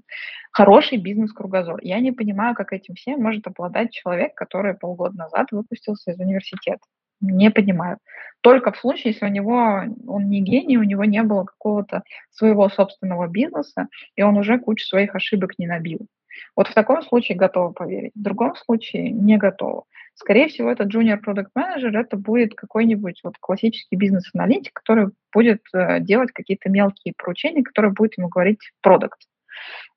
[0.53, 1.81] хороший бизнес-кругозор.
[1.83, 6.81] Я не понимаю, как этим всем может обладать человек, который полгода назад выпустился из университета.
[7.21, 7.99] Не понимаю.
[8.43, 12.69] Только в случае, если у него, он не гений, у него не было какого-то своего
[12.69, 16.07] собственного бизнеса, и он уже кучу своих ошибок не набил.
[16.55, 18.13] Вот в таком случае готова поверить.
[18.15, 19.85] В другом случае не готова.
[20.15, 26.01] Скорее всего, этот junior product manager это будет какой-нибудь вот классический бизнес-аналитик, который будет э,
[26.01, 29.19] делать какие-то мелкие поручения, которые будет ему говорить продукт.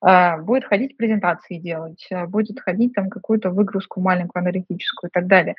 [0.06, 5.28] Э, будет ходить презентации делать, э, будет ходить там какую-то выгрузку маленькую аналитическую и так
[5.28, 5.56] далее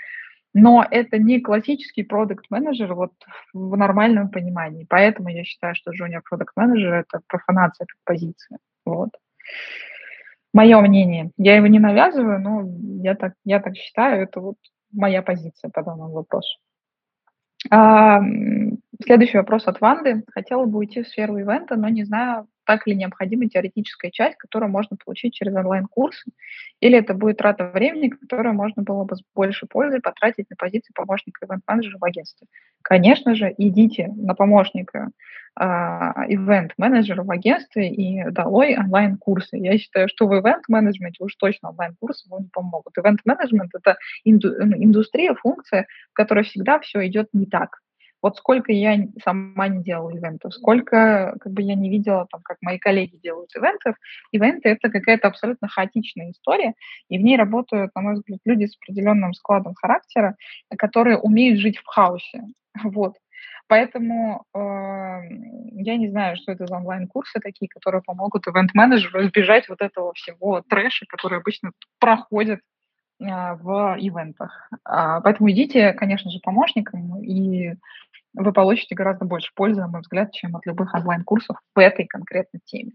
[0.53, 3.13] но это не классический продукт-менеджер вот
[3.53, 4.87] в нормальном понимании.
[4.89, 8.59] Поэтому я считаю, что junior продукт-менеджер– это профанация как позиция.
[8.85, 9.11] Вот.
[10.53, 11.31] Мое мнение.
[11.37, 12.65] Я его не навязываю, но
[13.03, 14.57] я так, я так считаю, это вот
[14.93, 16.59] моя позиция по данному вопросу.
[17.71, 18.21] А,
[19.05, 20.25] следующий вопрос от Ванды.
[20.33, 24.71] Хотела бы уйти в сферу ивента, но не знаю, так ли необходима теоретическая часть, которую
[24.71, 26.31] можно получить через онлайн-курсы,
[26.79, 30.95] или это будет трата времени, которую можно было бы с большей пользой потратить на позицию
[30.95, 32.47] помощника ивент-менеджера в агентстве.
[32.83, 35.11] Конечно же, идите на помощника
[35.57, 39.57] а, ивент-менеджера в агентстве и долой онлайн-курсы.
[39.57, 42.97] Я считаю, что в ивент-менеджменте уж точно онлайн-курсы вам помогут.
[42.97, 47.81] Ивент-менеджмент– это инду- индустрия, функция, в которой всегда все идет не так.
[48.23, 52.59] Вот сколько я сама не делала ивентов, сколько как бы я не видела, там, как
[52.61, 53.97] мои коллеги делают ивентов.
[54.33, 56.75] Ивенты— это какая-то абсолютно хаотичная история,
[57.09, 60.37] и в ней работают, на мой взгляд, люди с определенным складом характера,
[60.77, 62.43] которые умеют жить в хаосе.
[62.85, 63.17] Вот.
[63.71, 69.81] Поэтому э, я не знаю, что это за онлайн-курсы такие, которые помогут ивент-менеджеру избежать вот
[69.81, 72.59] этого всего трэша, который обычно проходит
[73.21, 74.69] э, в ивентах.
[74.85, 77.75] А, поэтому идите, конечно же, помощником, и
[78.35, 82.61] вы получите гораздо больше пользы, на мой взгляд, чем от любых онлайн-курсов в этой конкретной
[82.65, 82.93] теме.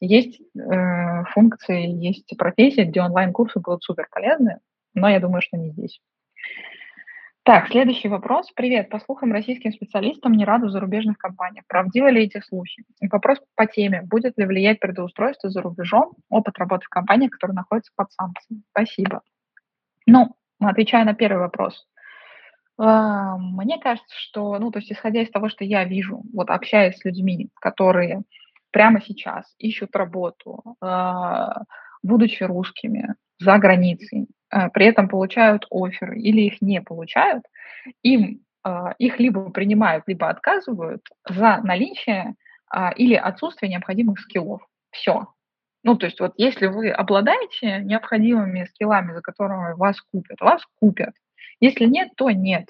[0.00, 4.58] Есть э, функции, есть профессии, где онлайн-курсы будут супер полезны,
[4.94, 6.00] но я думаю, что не здесь.
[7.44, 8.52] Так, следующий вопрос.
[8.54, 8.88] Привет.
[8.88, 11.64] По слухам, российским специалистам не рады в зарубежных компаниях.
[11.66, 12.84] Правдивы ли эти слухи?
[13.00, 14.02] И вопрос по теме.
[14.02, 18.62] Будет ли влиять трудоустройство за рубежом, опыт работы в компаниях, которые находятся под санкциями?
[18.70, 19.22] Спасибо.
[20.06, 21.84] Ну, отвечая на первый вопрос.
[22.78, 26.96] А, мне кажется, что, ну, то есть исходя из того, что я вижу, вот общаясь
[26.98, 28.22] с людьми, которые
[28.70, 31.62] прямо сейчас ищут работу, а,
[32.02, 37.44] будучи русскими, за границей, а, при этом получают оферы или их не получают,
[38.02, 38.40] им
[38.98, 42.34] их либо принимают, либо отказывают за наличие
[42.96, 44.62] или отсутствие необходимых скиллов.
[44.92, 45.26] Все.
[45.84, 51.14] Ну, то есть вот если вы обладаете необходимыми скиллами, за которыми вас купят, вас купят.
[51.62, 52.66] Если нет, то нет.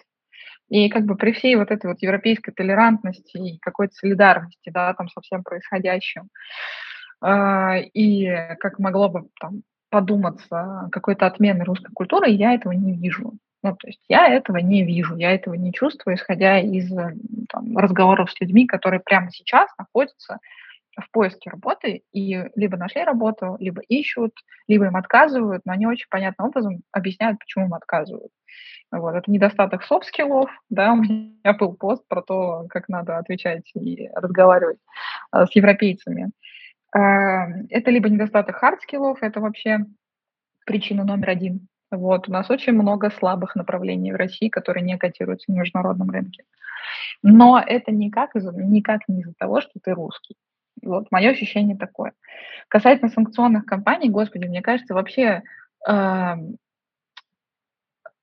[0.68, 5.08] И как бы при всей вот этой вот европейской толерантности и какой-то солидарности, да, там
[5.08, 6.28] со всем происходящим,
[7.94, 8.26] и
[8.60, 13.32] как могло бы там подуматься какой-то отмены русской культуры, я этого не вижу.
[13.62, 16.90] Ну, то есть я этого не вижу, я этого не чувствую, исходя из
[17.48, 20.38] там, разговоров с людьми, которые прямо сейчас находятся
[21.00, 24.32] в поиске работы и либо нашли работу, либо ищут,
[24.68, 28.30] либо им отказывают, но они очень понятным образом объясняют, почему им отказывают.
[28.90, 34.08] Вот, это недостаток софт-скиллов, да, у меня был пост про то, как надо отвечать и
[34.14, 34.76] разговаривать
[35.34, 36.30] э, с европейцами.
[36.94, 39.78] А, это либо недостаток хард-скиллов, это вообще
[40.66, 41.68] причина номер один.
[41.90, 46.44] Вот, у нас очень много слабых направлений в России, которые не котируются на международном рынке.
[47.22, 50.36] Но это никак, никак не из-за того, что ты русский.
[50.80, 52.12] Вот, мое ощущение такое.
[52.68, 55.42] Касательно санкционных компаний, господи, мне кажется, вообще
[55.88, 56.34] э,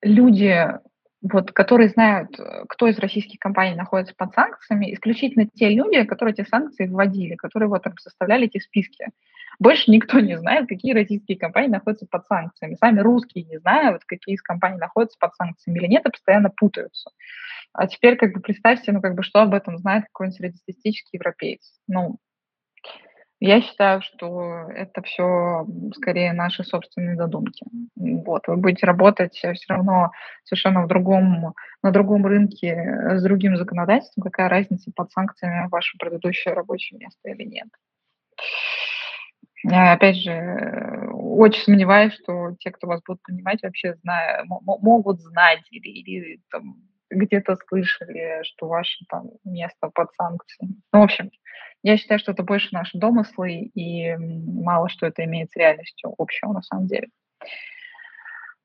[0.02, 0.80] люди
[1.22, 2.30] вот, которые знают,
[2.68, 7.68] кто из российских компаний находится под санкциями, исключительно те люди, которые эти санкции вводили, которые
[7.68, 9.06] вот там составляли эти списки.
[9.58, 12.76] Больше никто не знает, какие российские компании находятся под санкциями.
[12.80, 17.10] Сами русские не знают, какие из компаний находятся под санкциями или нет, и постоянно путаются.
[17.74, 21.78] А теперь как бы представьте, ну как бы что об этом знает какой-нибудь среднестатистический европеец.
[21.86, 22.16] Ну,
[23.40, 25.66] я считаю, что это все
[25.96, 27.64] скорее наши собственные задумки.
[27.96, 28.46] Вот.
[28.46, 30.12] Вы будете работать все равно
[30.44, 34.24] совершенно в другом, на другом рынке э, с другим законодательством.
[34.24, 37.68] Какая разница под санкциями ваше предыдущее рабочее место или нет?
[39.62, 45.62] Я, опять же, очень сомневаюсь, что те, кто вас будут понимать, вообще зная, могут знать
[45.70, 46.76] или, или там,
[47.10, 50.76] где-то слышали, что ваше там место под санкциями.
[50.92, 51.30] Ну, в общем,
[51.82, 56.52] я считаю, что это больше наши домыслы, и мало что это имеет с реальностью общего
[56.52, 57.08] на самом деле.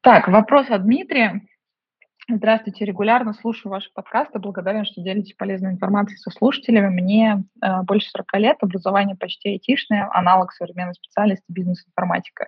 [0.02, 1.42] Так, вопрос от Дмитрия.
[2.28, 6.88] Здравствуйте, регулярно слушаю ваши подкасты, благодарен, что делитесь полезной информацией со слушателями.
[6.90, 12.48] Мне э, больше 40 лет, образование почти айтишное, аналог современной специальности бизнес-информатика.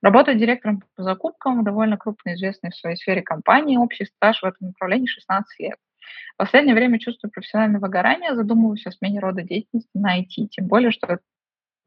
[0.00, 4.46] Работаю директором по закупкам в довольно крупной известной в своей сфере компании, общий стаж в
[4.46, 5.76] этом направлении 16 лет.
[6.32, 10.90] В последнее время чувствую профессиональное выгорание, задумываюсь о смене рода деятельности на IT, тем более,
[10.90, 11.18] что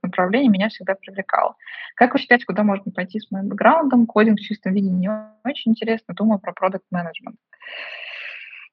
[0.03, 1.55] направление меня всегда привлекало.
[1.95, 4.05] Как вы считаете, куда можно пойти с моим бэкграундом?
[4.05, 5.09] Кодинг в чистом виде не
[5.43, 7.37] очень интересно, думаю про продукт менеджмент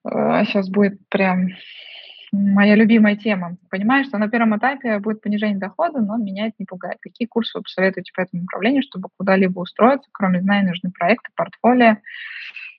[0.05, 1.49] Сейчас будет прям
[2.33, 3.57] моя любимая тема.
[3.71, 6.99] Понимаю, что на первом этапе будет понижение дохода, но меня это не пугает.
[7.01, 10.09] Какие курсы вы посоветуете по этому направлению, чтобы куда-либо устроиться?
[10.13, 11.99] Кроме знаний, нужны проекты, портфолио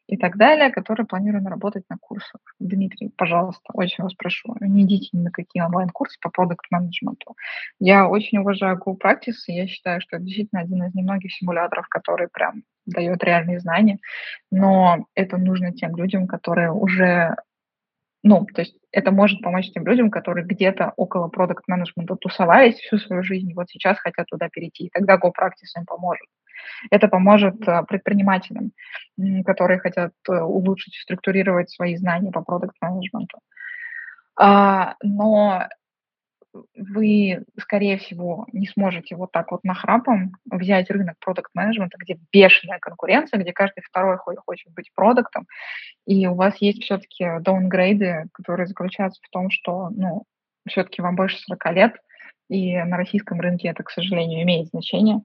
[0.10, 2.42] и так далее, которые планирую наработать на курсах.
[2.60, 7.36] Дмитрий, пожалуйста, очень вас прошу, не идите ни на какие онлайн-курсы по продукт-менеджменту.
[7.80, 11.88] Я очень уважаю Go Practice, и я считаю, что это действительно один из немногих симуляторов,
[11.90, 14.00] который прям дает реальные знания,
[14.52, 17.36] но это нужно тем людям, которые уже
[18.22, 22.98] ну, то есть это может помочь тем людям, которые где-то около продукт менеджмента тусовались всю
[22.98, 26.28] свою жизнь, вот сейчас хотят туда перейти, и тогда Go Practice им поможет.
[26.92, 28.72] Это поможет э, предпринимателям,
[29.46, 33.40] которые хотят э, улучшить структурировать свои знания по продукт менеджменту.
[34.38, 35.68] А, но
[36.76, 43.40] вы, скорее всего, не сможете вот так вот нахрапом взять рынок продукт-менеджмента, где бешеная конкуренция,
[43.40, 45.46] где каждый второй хочет быть продуктом,
[46.06, 50.24] и у вас есть все-таки даунгрейды, которые заключаются в том, что, ну,
[50.68, 51.96] все-таки вам больше 40 лет,
[52.50, 55.22] и на российском рынке это, к сожалению, имеет значение.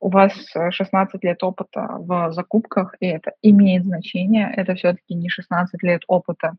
[0.00, 0.32] У вас
[0.70, 4.52] 16 лет опыта в закупках, и это имеет значение.
[4.54, 6.54] Это все-таки не 16 лет опыта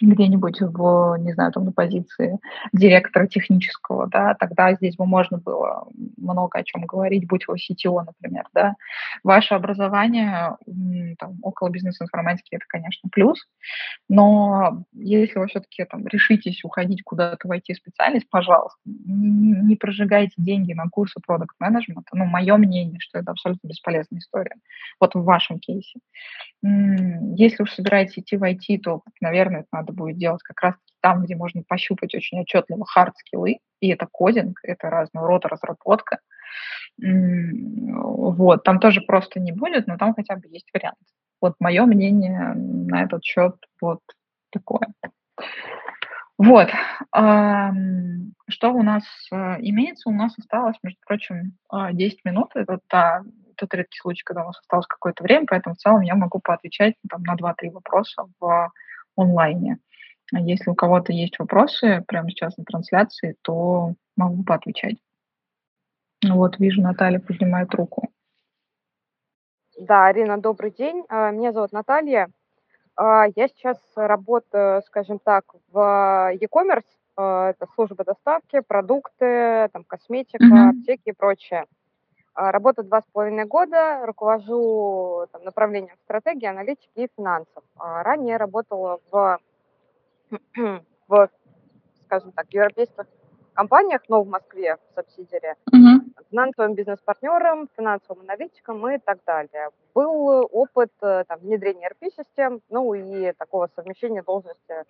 [0.00, 2.38] где-нибудь в, не знаю, там на позиции
[2.72, 5.86] директора технического, да, тогда здесь бы можно было
[6.16, 8.74] много о чем говорить, будь вы CTO, например, да.
[9.22, 10.56] Ваше образование
[11.18, 13.38] там, около бизнес-информатики это, конечно, плюс,
[14.08, 20.72] но если вы все-таки там решитесь уходить куда-то в IT-специальность, пожалуйста, не, не прожигайте деньги
[20.72, 24.56] на курсы продукт менеджмента Ну, мое мнение, что это абсолютно бесполезная история.
[25.00, 25.98] Вот в вашем кейсе.
[26.62, 31.24] Если уж собираетесь идти в IT, то, наверное, это надо будет делать как раз там,
[31.24, 36.18] где можно пощупать очень отчетливо хард-скиллы, и это кодинг, это разного рода разработка.
[36.96, 40.96] Вот, там тоже просто не будет, но там хотя бы есть вариант.
[41.40, 44.00] Вот мое мнение на этот счет вот
[44.50, 44.94] такое.
[46.38, 46.70] Вот.
[47.12, 50.08] Что у нас э, имеется?
[50.08, 51.56] У нас осталось, между прочим,
[51.92, 52.50] 10 а, минут.
[52.54, 53.22] Это та
[53.56, 56.94] тот редкий случай, когда у нас осталось какое-то время, поэтому в целом я могу поотвечать
[57.08, 58.70] там, на 2-3 вопроса в
[59.16, 59.78] онлайне.
[60.32, 64.96] А если у кого-то есть вопросы прямо сейчас на трансляции, то могу поотвечать.
[66.26, 68.08] Вот, вижу, Наталья поднимает руку.
[69.78, 71.04] Да, Арина, добрый день.
[71.08, 72.30] А, меня зовут Наталья.
[72.96, 76.84] А, я сейчас работаю, скажем так, в e-commerce.
[77.16, 80.70] Это служба доставки, продукты, там, косметика, mm-hmm.
[80.70, 81.64] аптеки и прочее.
[82.34, 87.64] Работаю два с половиной года, руковожу там, направлением стратегии, аналитики и финансов.
[87.76, 89.38] А ранее работала в,
[91.08, 91.28] в,
[92.06, 93.06] скажем так, европейских
[93.54, 96.24] компаниях, но в Москве, в субсидиаре, uh-huh.
[96.30, 99.70] финансовым бизнес-партнером, финансовым аналитиком и так далее.
[99.94, 104.84] Был опыт э, там, внедрения ERP-систем, ну и такого совмещения должности э,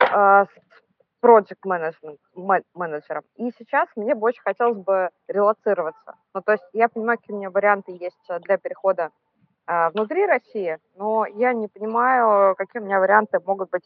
[0.00, 0.48] с
[1.22, 1.64] project
[2.74, 3.22] менеджером.
[3.36, 6.14] И сейчас мне очень хотелось бы релацироваться.
[6.34, 9.10] Ну, то есть я понимаю, какие у меня варианты есть э, для перехода
[9.66, 13.84] э, внутри России, но я не понимаю, какие у меня варианты могут быть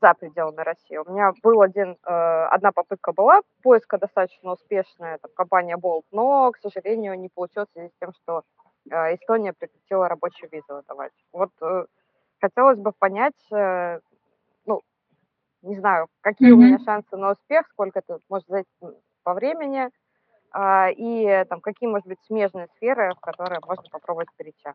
[0.00, 0.96] за пределами России.
[0.96, 2.10] У меня был один, э,
[2.50, 7.72] одна попытка была поиска достаточно успешная, там, компания Bolt, но, к сожалению, не получилось в
[7.72, 8.42] связи с тем, что
[8.90, 11.12] э, Эстония прекратила рабочую визу выдавать.
[11.32, 11.84] Вот э,
[12.40, 14.00] хотелось бы понять, э,
[15.62, 16.54] не знаю, какие mm-hmm.
[16.54, 18.66] у меня шансы на успех, сколько это может занять
[19.22, 19.90] по времени,
[20.52, 24.68] а, и там какие, может быть, смежные сферы, в которые можно попробовать перейти.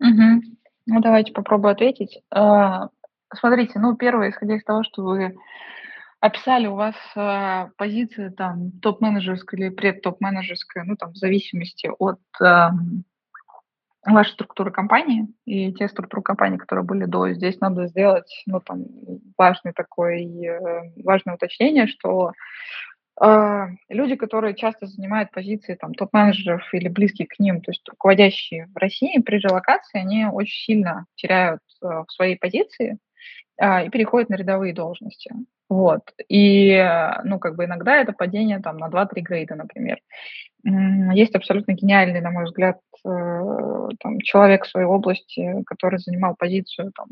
[0.00, 0.42] Угу.
[0.86, 2.22] Ну, давайте попробую ответить.
[2.30, 2.88] А,
[3.34, 5.36] смотрите, ну, первое, исходя из того, что вы
[6.20, 12.20] описали, у вас а, позиция там топ-менеджерская или предтоп-менеджерская, ну, там, в зависимости от
[14.14, 18.84] ваша структура компании и те структуры компании, которые были до, здесь надо сделать, ну, там,
[19.36, 22.32] важный такой, э, важное уточнение, что
[23.20, 28.68] э, люди, которые часто занимают позиции там топ-менеджеров или близкие к ним, то есть руководящие
[28.74, 32.98] в России, при релокации они очень сильно теряют э, в своей позиции
[33.60, 35.32] э, и переходят на рядовые должности.
[35.68, 36.00] Вот.
[36.28, 39.98] И, э, ну, как бы иногда это падение там на 2-3 грейда, например.
[41.14, 46.92] Есть абсолютно гениальный, на мой взгляд, э, там, человек в своей области, который занимал позицию
[46.94, 47.08] там,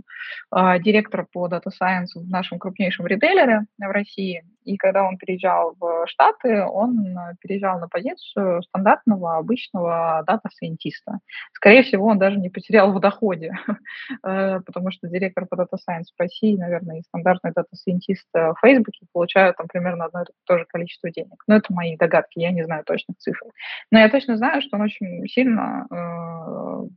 [0.51, 4.45] а, директора по Data Science в нашем крупнейшем ритейлере в России.
[4.65, 11.19] И когда он переезжал в Штаты, он переезжал на позицию стандартного, обычного дата-сайентиста.
[11.53, 13.53] Скорее всего, он даже не потерял в доходе,
[14.25, 18.95] э, потому что директор по Data Science в России, наверное, и стандартный дата-сайентист в Facebook
[19.13, 21.43] получают там примерно одно и то же количество денег.
[21.47, 23.46] Но это мои догадки, я не знаю точных цифр.
[23.91, 26.89] Но я точно знаю, что он очень сильно э,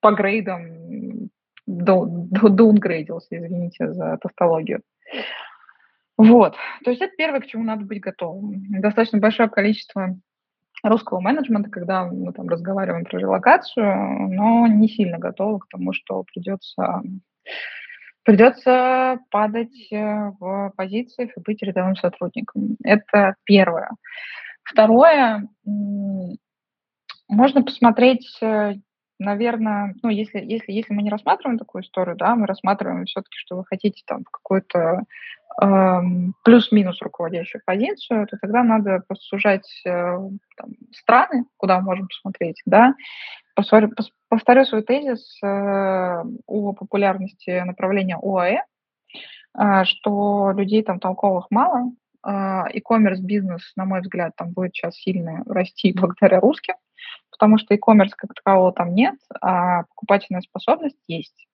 [0.00, 1.30] по грейдам
[1.66, 4.82] даунгрейдился, извините за тавтологию.
[6.16, 6.54] Вот.
[6.84, 8.80] То есть это первое, к чему надо быть готовым.
[8.80, 10.16] Достаточно большое количество
[10.82, 16.24] русского менеджмента, когда мы там разговариваем про релокацию, но не сильно готовы к тому, что
[16.24, 17.02] придется
[18.22, 22.76] придется падать э, в позициях и быть рядовым сотрудником.
[22.84, 23.90] Это первое.
[24.70, 25.48] Второе,
[27.28, 28.74] можно посмотреть, э,
[29.18, 33.56] наверное, ну, если, если, если мы не рассматриваем такую историю, да, мы рассматриваем все-таки, что
[33.56, 35.02] вы хотите там в какую-то
[35.62, 36.00] э,
[36.44, 39.36] плюс-минус руководящую позицию, то тогда надо просто
[39.86, 39.90] э,
[40.56, 42.94] там, страны, куда мы можем посмотреть, да.
[43.56, 43.90] Повторю,
[44.28, 45.46] повторю свой тезис э,
[46.46, 48.62] о популярности направления ОАЭ,
[49.58, 51.90] э, что людей там толковых мало,
[52.26, 56.74] E-commerce бизнес, на мой взгляд, там будет сейчас сильно расти благодаря русским,
[57.30, 61.46] потому что e-commerce как такового там нет, а покупательная способность есть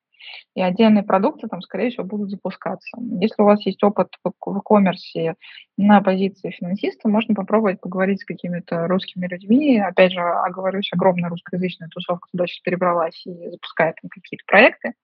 [0.54, 2.96] и отдельные продукты там, скорее всего, будут запускаться.
[3.20, 5.34] Если у вас есть опыт в e-commerce
[5.76, 9.78] на позиции финансиста, можно попробовать поговорить с какими-то русскими людьми.
[9.78, 14.94] Опять же, оговорюсь, огромная русскоязычная тусовка туда сейчас перебралась и запускает там какие-то проекты.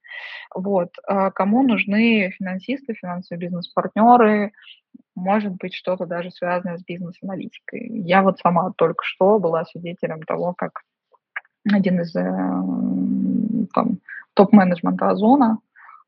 [0.54, 0.90] Вот.
[1.06, 4.52] А кому нужны финансисты, финансовые бизнес-партнеры,
[5.14, 7.86] может быть, что-то даже связанное с бизнес-аналитикой.
[7.88, 10.80] Я вот сама только что была свидетелем того, как
[11.70, 12.22] один из э,
[13.72, 13.98] там,
[14.34, 15.58] топ-менеджмента Озона,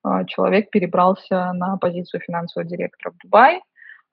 [0.04, 3.62] а, человек перебрался на позицию финансового директора в Дубай,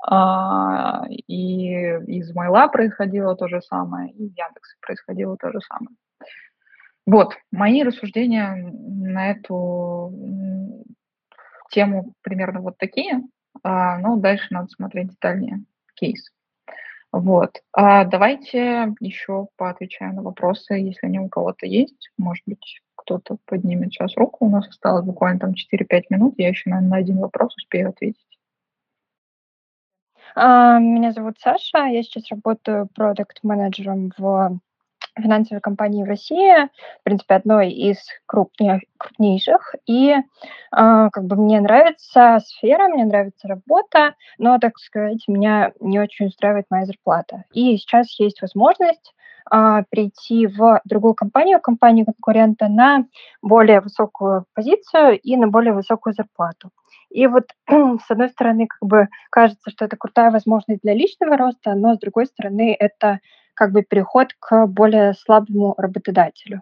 [0.03, 1.73] а, и
[2.07, 5.95] из Майла происходило то же самое, и в Яндексе происходило то же самое.
[7.05, 10.13] Вот, мои рассуждения на эту
[11.71, 13.21] тему примерно вот такие.
[13.63, 15.63] А, ну, дальше надо смотреть детальнее
[15.95, 16.31] кейс.
[17.11, 17.61] Вот.
[17.75, 22.09] Давайте еще поотвечаем на вопросы, если они у кого-то есть.
[22.17, 22.81] Может быть,
[23.20, 24.45] кто-то поднимет сейчас руку.
[24.45, 26.36] У нас осталось буквально там 4-5 минут.
[26.38, 28.26] Я еще, наверное, на один вопрос успею ответить.
[30.36, 31.86] А, меня зовут Саша.
[31.88, 34.59] Я сейчас работаю продукт-менеджером в
[35.20, 36.68] финансовой компании в России,
[37.01, 39.76] в принципе, одной из крупнее, крупнейших.
[39.86, 40.22] И э,
[40.72, 46.68] как бы мне нравится сфера, мне нравится работа, но, так сказать, меня не очень устраивает
[46.70, 47.43] моя зарплата.
[47.51, 49.14] И сейчас есть возможность
[49.51, 53.05] э, прийти в другую компанию, компанию конкурента, на
[53.41, 56.71] более высокую позицию и на более высокую зарплату.
[57.09, 61.75] И вот, с одной стороны, как бы кажется, что это крутая возможность для личного роста,
[61.75, 63.19] но с другой стороны, это
[63.53, 66.61] как бы переход к более слабому работодателю.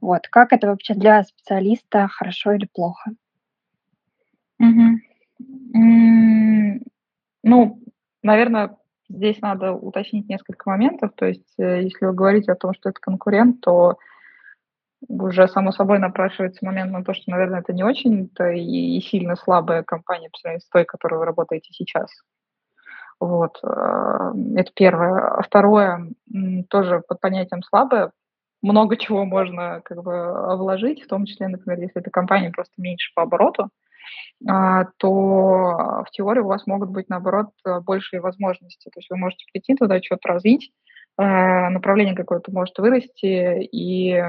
[0.00, 0.26] Вот.
[0.28, 3.12] Как это вообще для специалиста, хорошо или плохо?
[4.58, 4.98] Угу.
[7.44, 7.80] Ну,
[8.22, 8.76] наверное,
[9.08, 11.12] здесь надо уточнить несколько моментов.
[11.14, 13.96] То есть, э, если вы говорите о том, что это конкурент, то
[15.08, 19.82] уже само собой напрашивается момент на то, что, наверное, это не очень-то и, сильно слабая
[19.82, 22.10] компания по сравнению с той, которой вы работаете сейчас.
[23.20, 25.36] Вот, э, это первое.
[25.38, 26.08] А второе,
[26.68, 28.12] тоже под понятием слабое,
[28.62, 33.12] много чего можно как бы вложить, в том числе, например, если эта компания просто меньше
[33.14, 33.70] по обороту,
[34.44, 37.50] то в теории у вас могут быть, наоборот,
[37.84, 38.90] большие возможности.
[38.90, 40.72] То есть вы можете прийти туда, что-то развить,
[41.18, 41.22] э,
[41.68, 44.22] направление какое-то может вырасти, и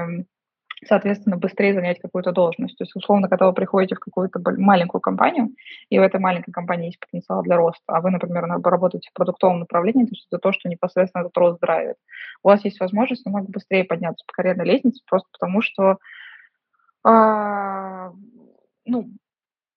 [0.86, 2.76] соответственно, быстрее занять какую-то должность.
[2.76, 5.50] То есть, условно, когда вы приходите в какую-то маленькую компанию,
[5.88, 9.60] и в этой маленькой компании есть потенциал для роста, а вы, например, работаете в продуктовом
[9.60, 11.96] направлении, то есть это то, что непосредственно этот рост драйвит,
[12.42, 15.98] у вас есть возможность намного быстрее подняться по карьерной лестнице, просто потому что
[17.06, 18.10] э,
[18.86, 19.10] ну,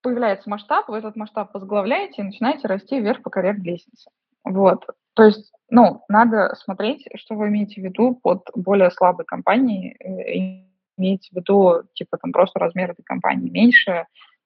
[0.07, 4.09] появляется масштаб, вы этот масштаб возглавляете и начинаете расти вверх по карьерной лестнице.
[4.45, 4.85] Вот.
[5.15, 10.63] То есть, ну, надо смотреть, что вы имеете в виду под более слабой компанией, э,
[10.97, 14.05] имеется в виду, типа, там просто размер этой компании меньше,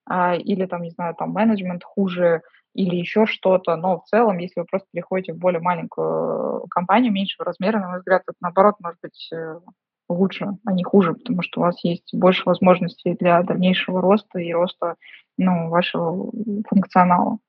[0.10, 2.42] а, или там, не знаю, там менеджмент хуже,
[2.74, 7.46] или еще что-то, но в целом, если вы просто переходите в более маленькую компанию меньшего
[7.46, 9.60] размера, на мой взгляд, это наоборот может быть э,
[10.12, 14.54] лучше, а не хуже, потому что у вас есть больше возможностей для дальнейшего роста и
[14.54, 14.96] роста
[15.38, 16.32] ну, вашего
[16.68, 17.40] функционала.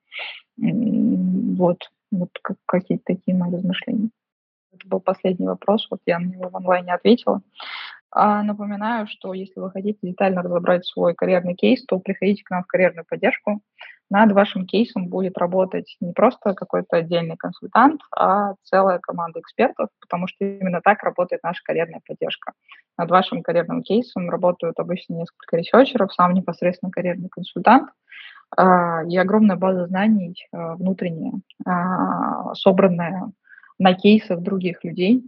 [0.56, 2.30] Вот, вот
[2.66, 4.10] какие-то такие мои размышления.
[4.72, 7.42] Это был последний вопрос, вот я на него в онлайне ответила.
[8.10, 12.62] А напоминаю, что если вы хотите детально разобрать свой карьерный кейс, то приходите к нам
[12.62, 13.62] в карьерную поддержку.
[14.12, 20.26] Над вашим кейсом будет работать не просто какой-то отдельный консультант, а целая команда экспертов, потому
[20.26, 22.52] что именно так работает наша карьерная поддержка.
[22.98, 27.88] Над вашим карьерным кейсом работают обычно несколько ресерчеров, сам непосредственно карьерный консультант
[28.54, 31.32] а, и огромная база знаний а, внутренняя,
[32.52, 33.32] собранная
[33.78, 35.26] на кейсах других людей,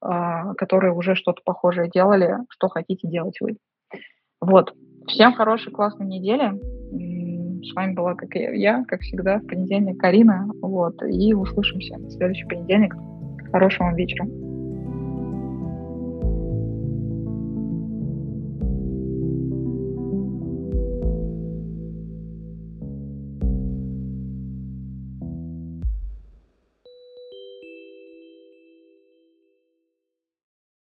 [0.00, 3.58] а, которые уже что-то похожее делали, что хотите делать вы.
[4.40, 4.74] Вот.
[5.06, 6.52] Всем хорошей, классной недели.
[7.64, 10.50] С вами была, как я, как всегда, в понедельник Карина.
[10.60, 11.02] Вот.
[11.02, 12.94] И услышимся в следующий понедельник.
[13.50, 14.26] Хорошего вам вечера.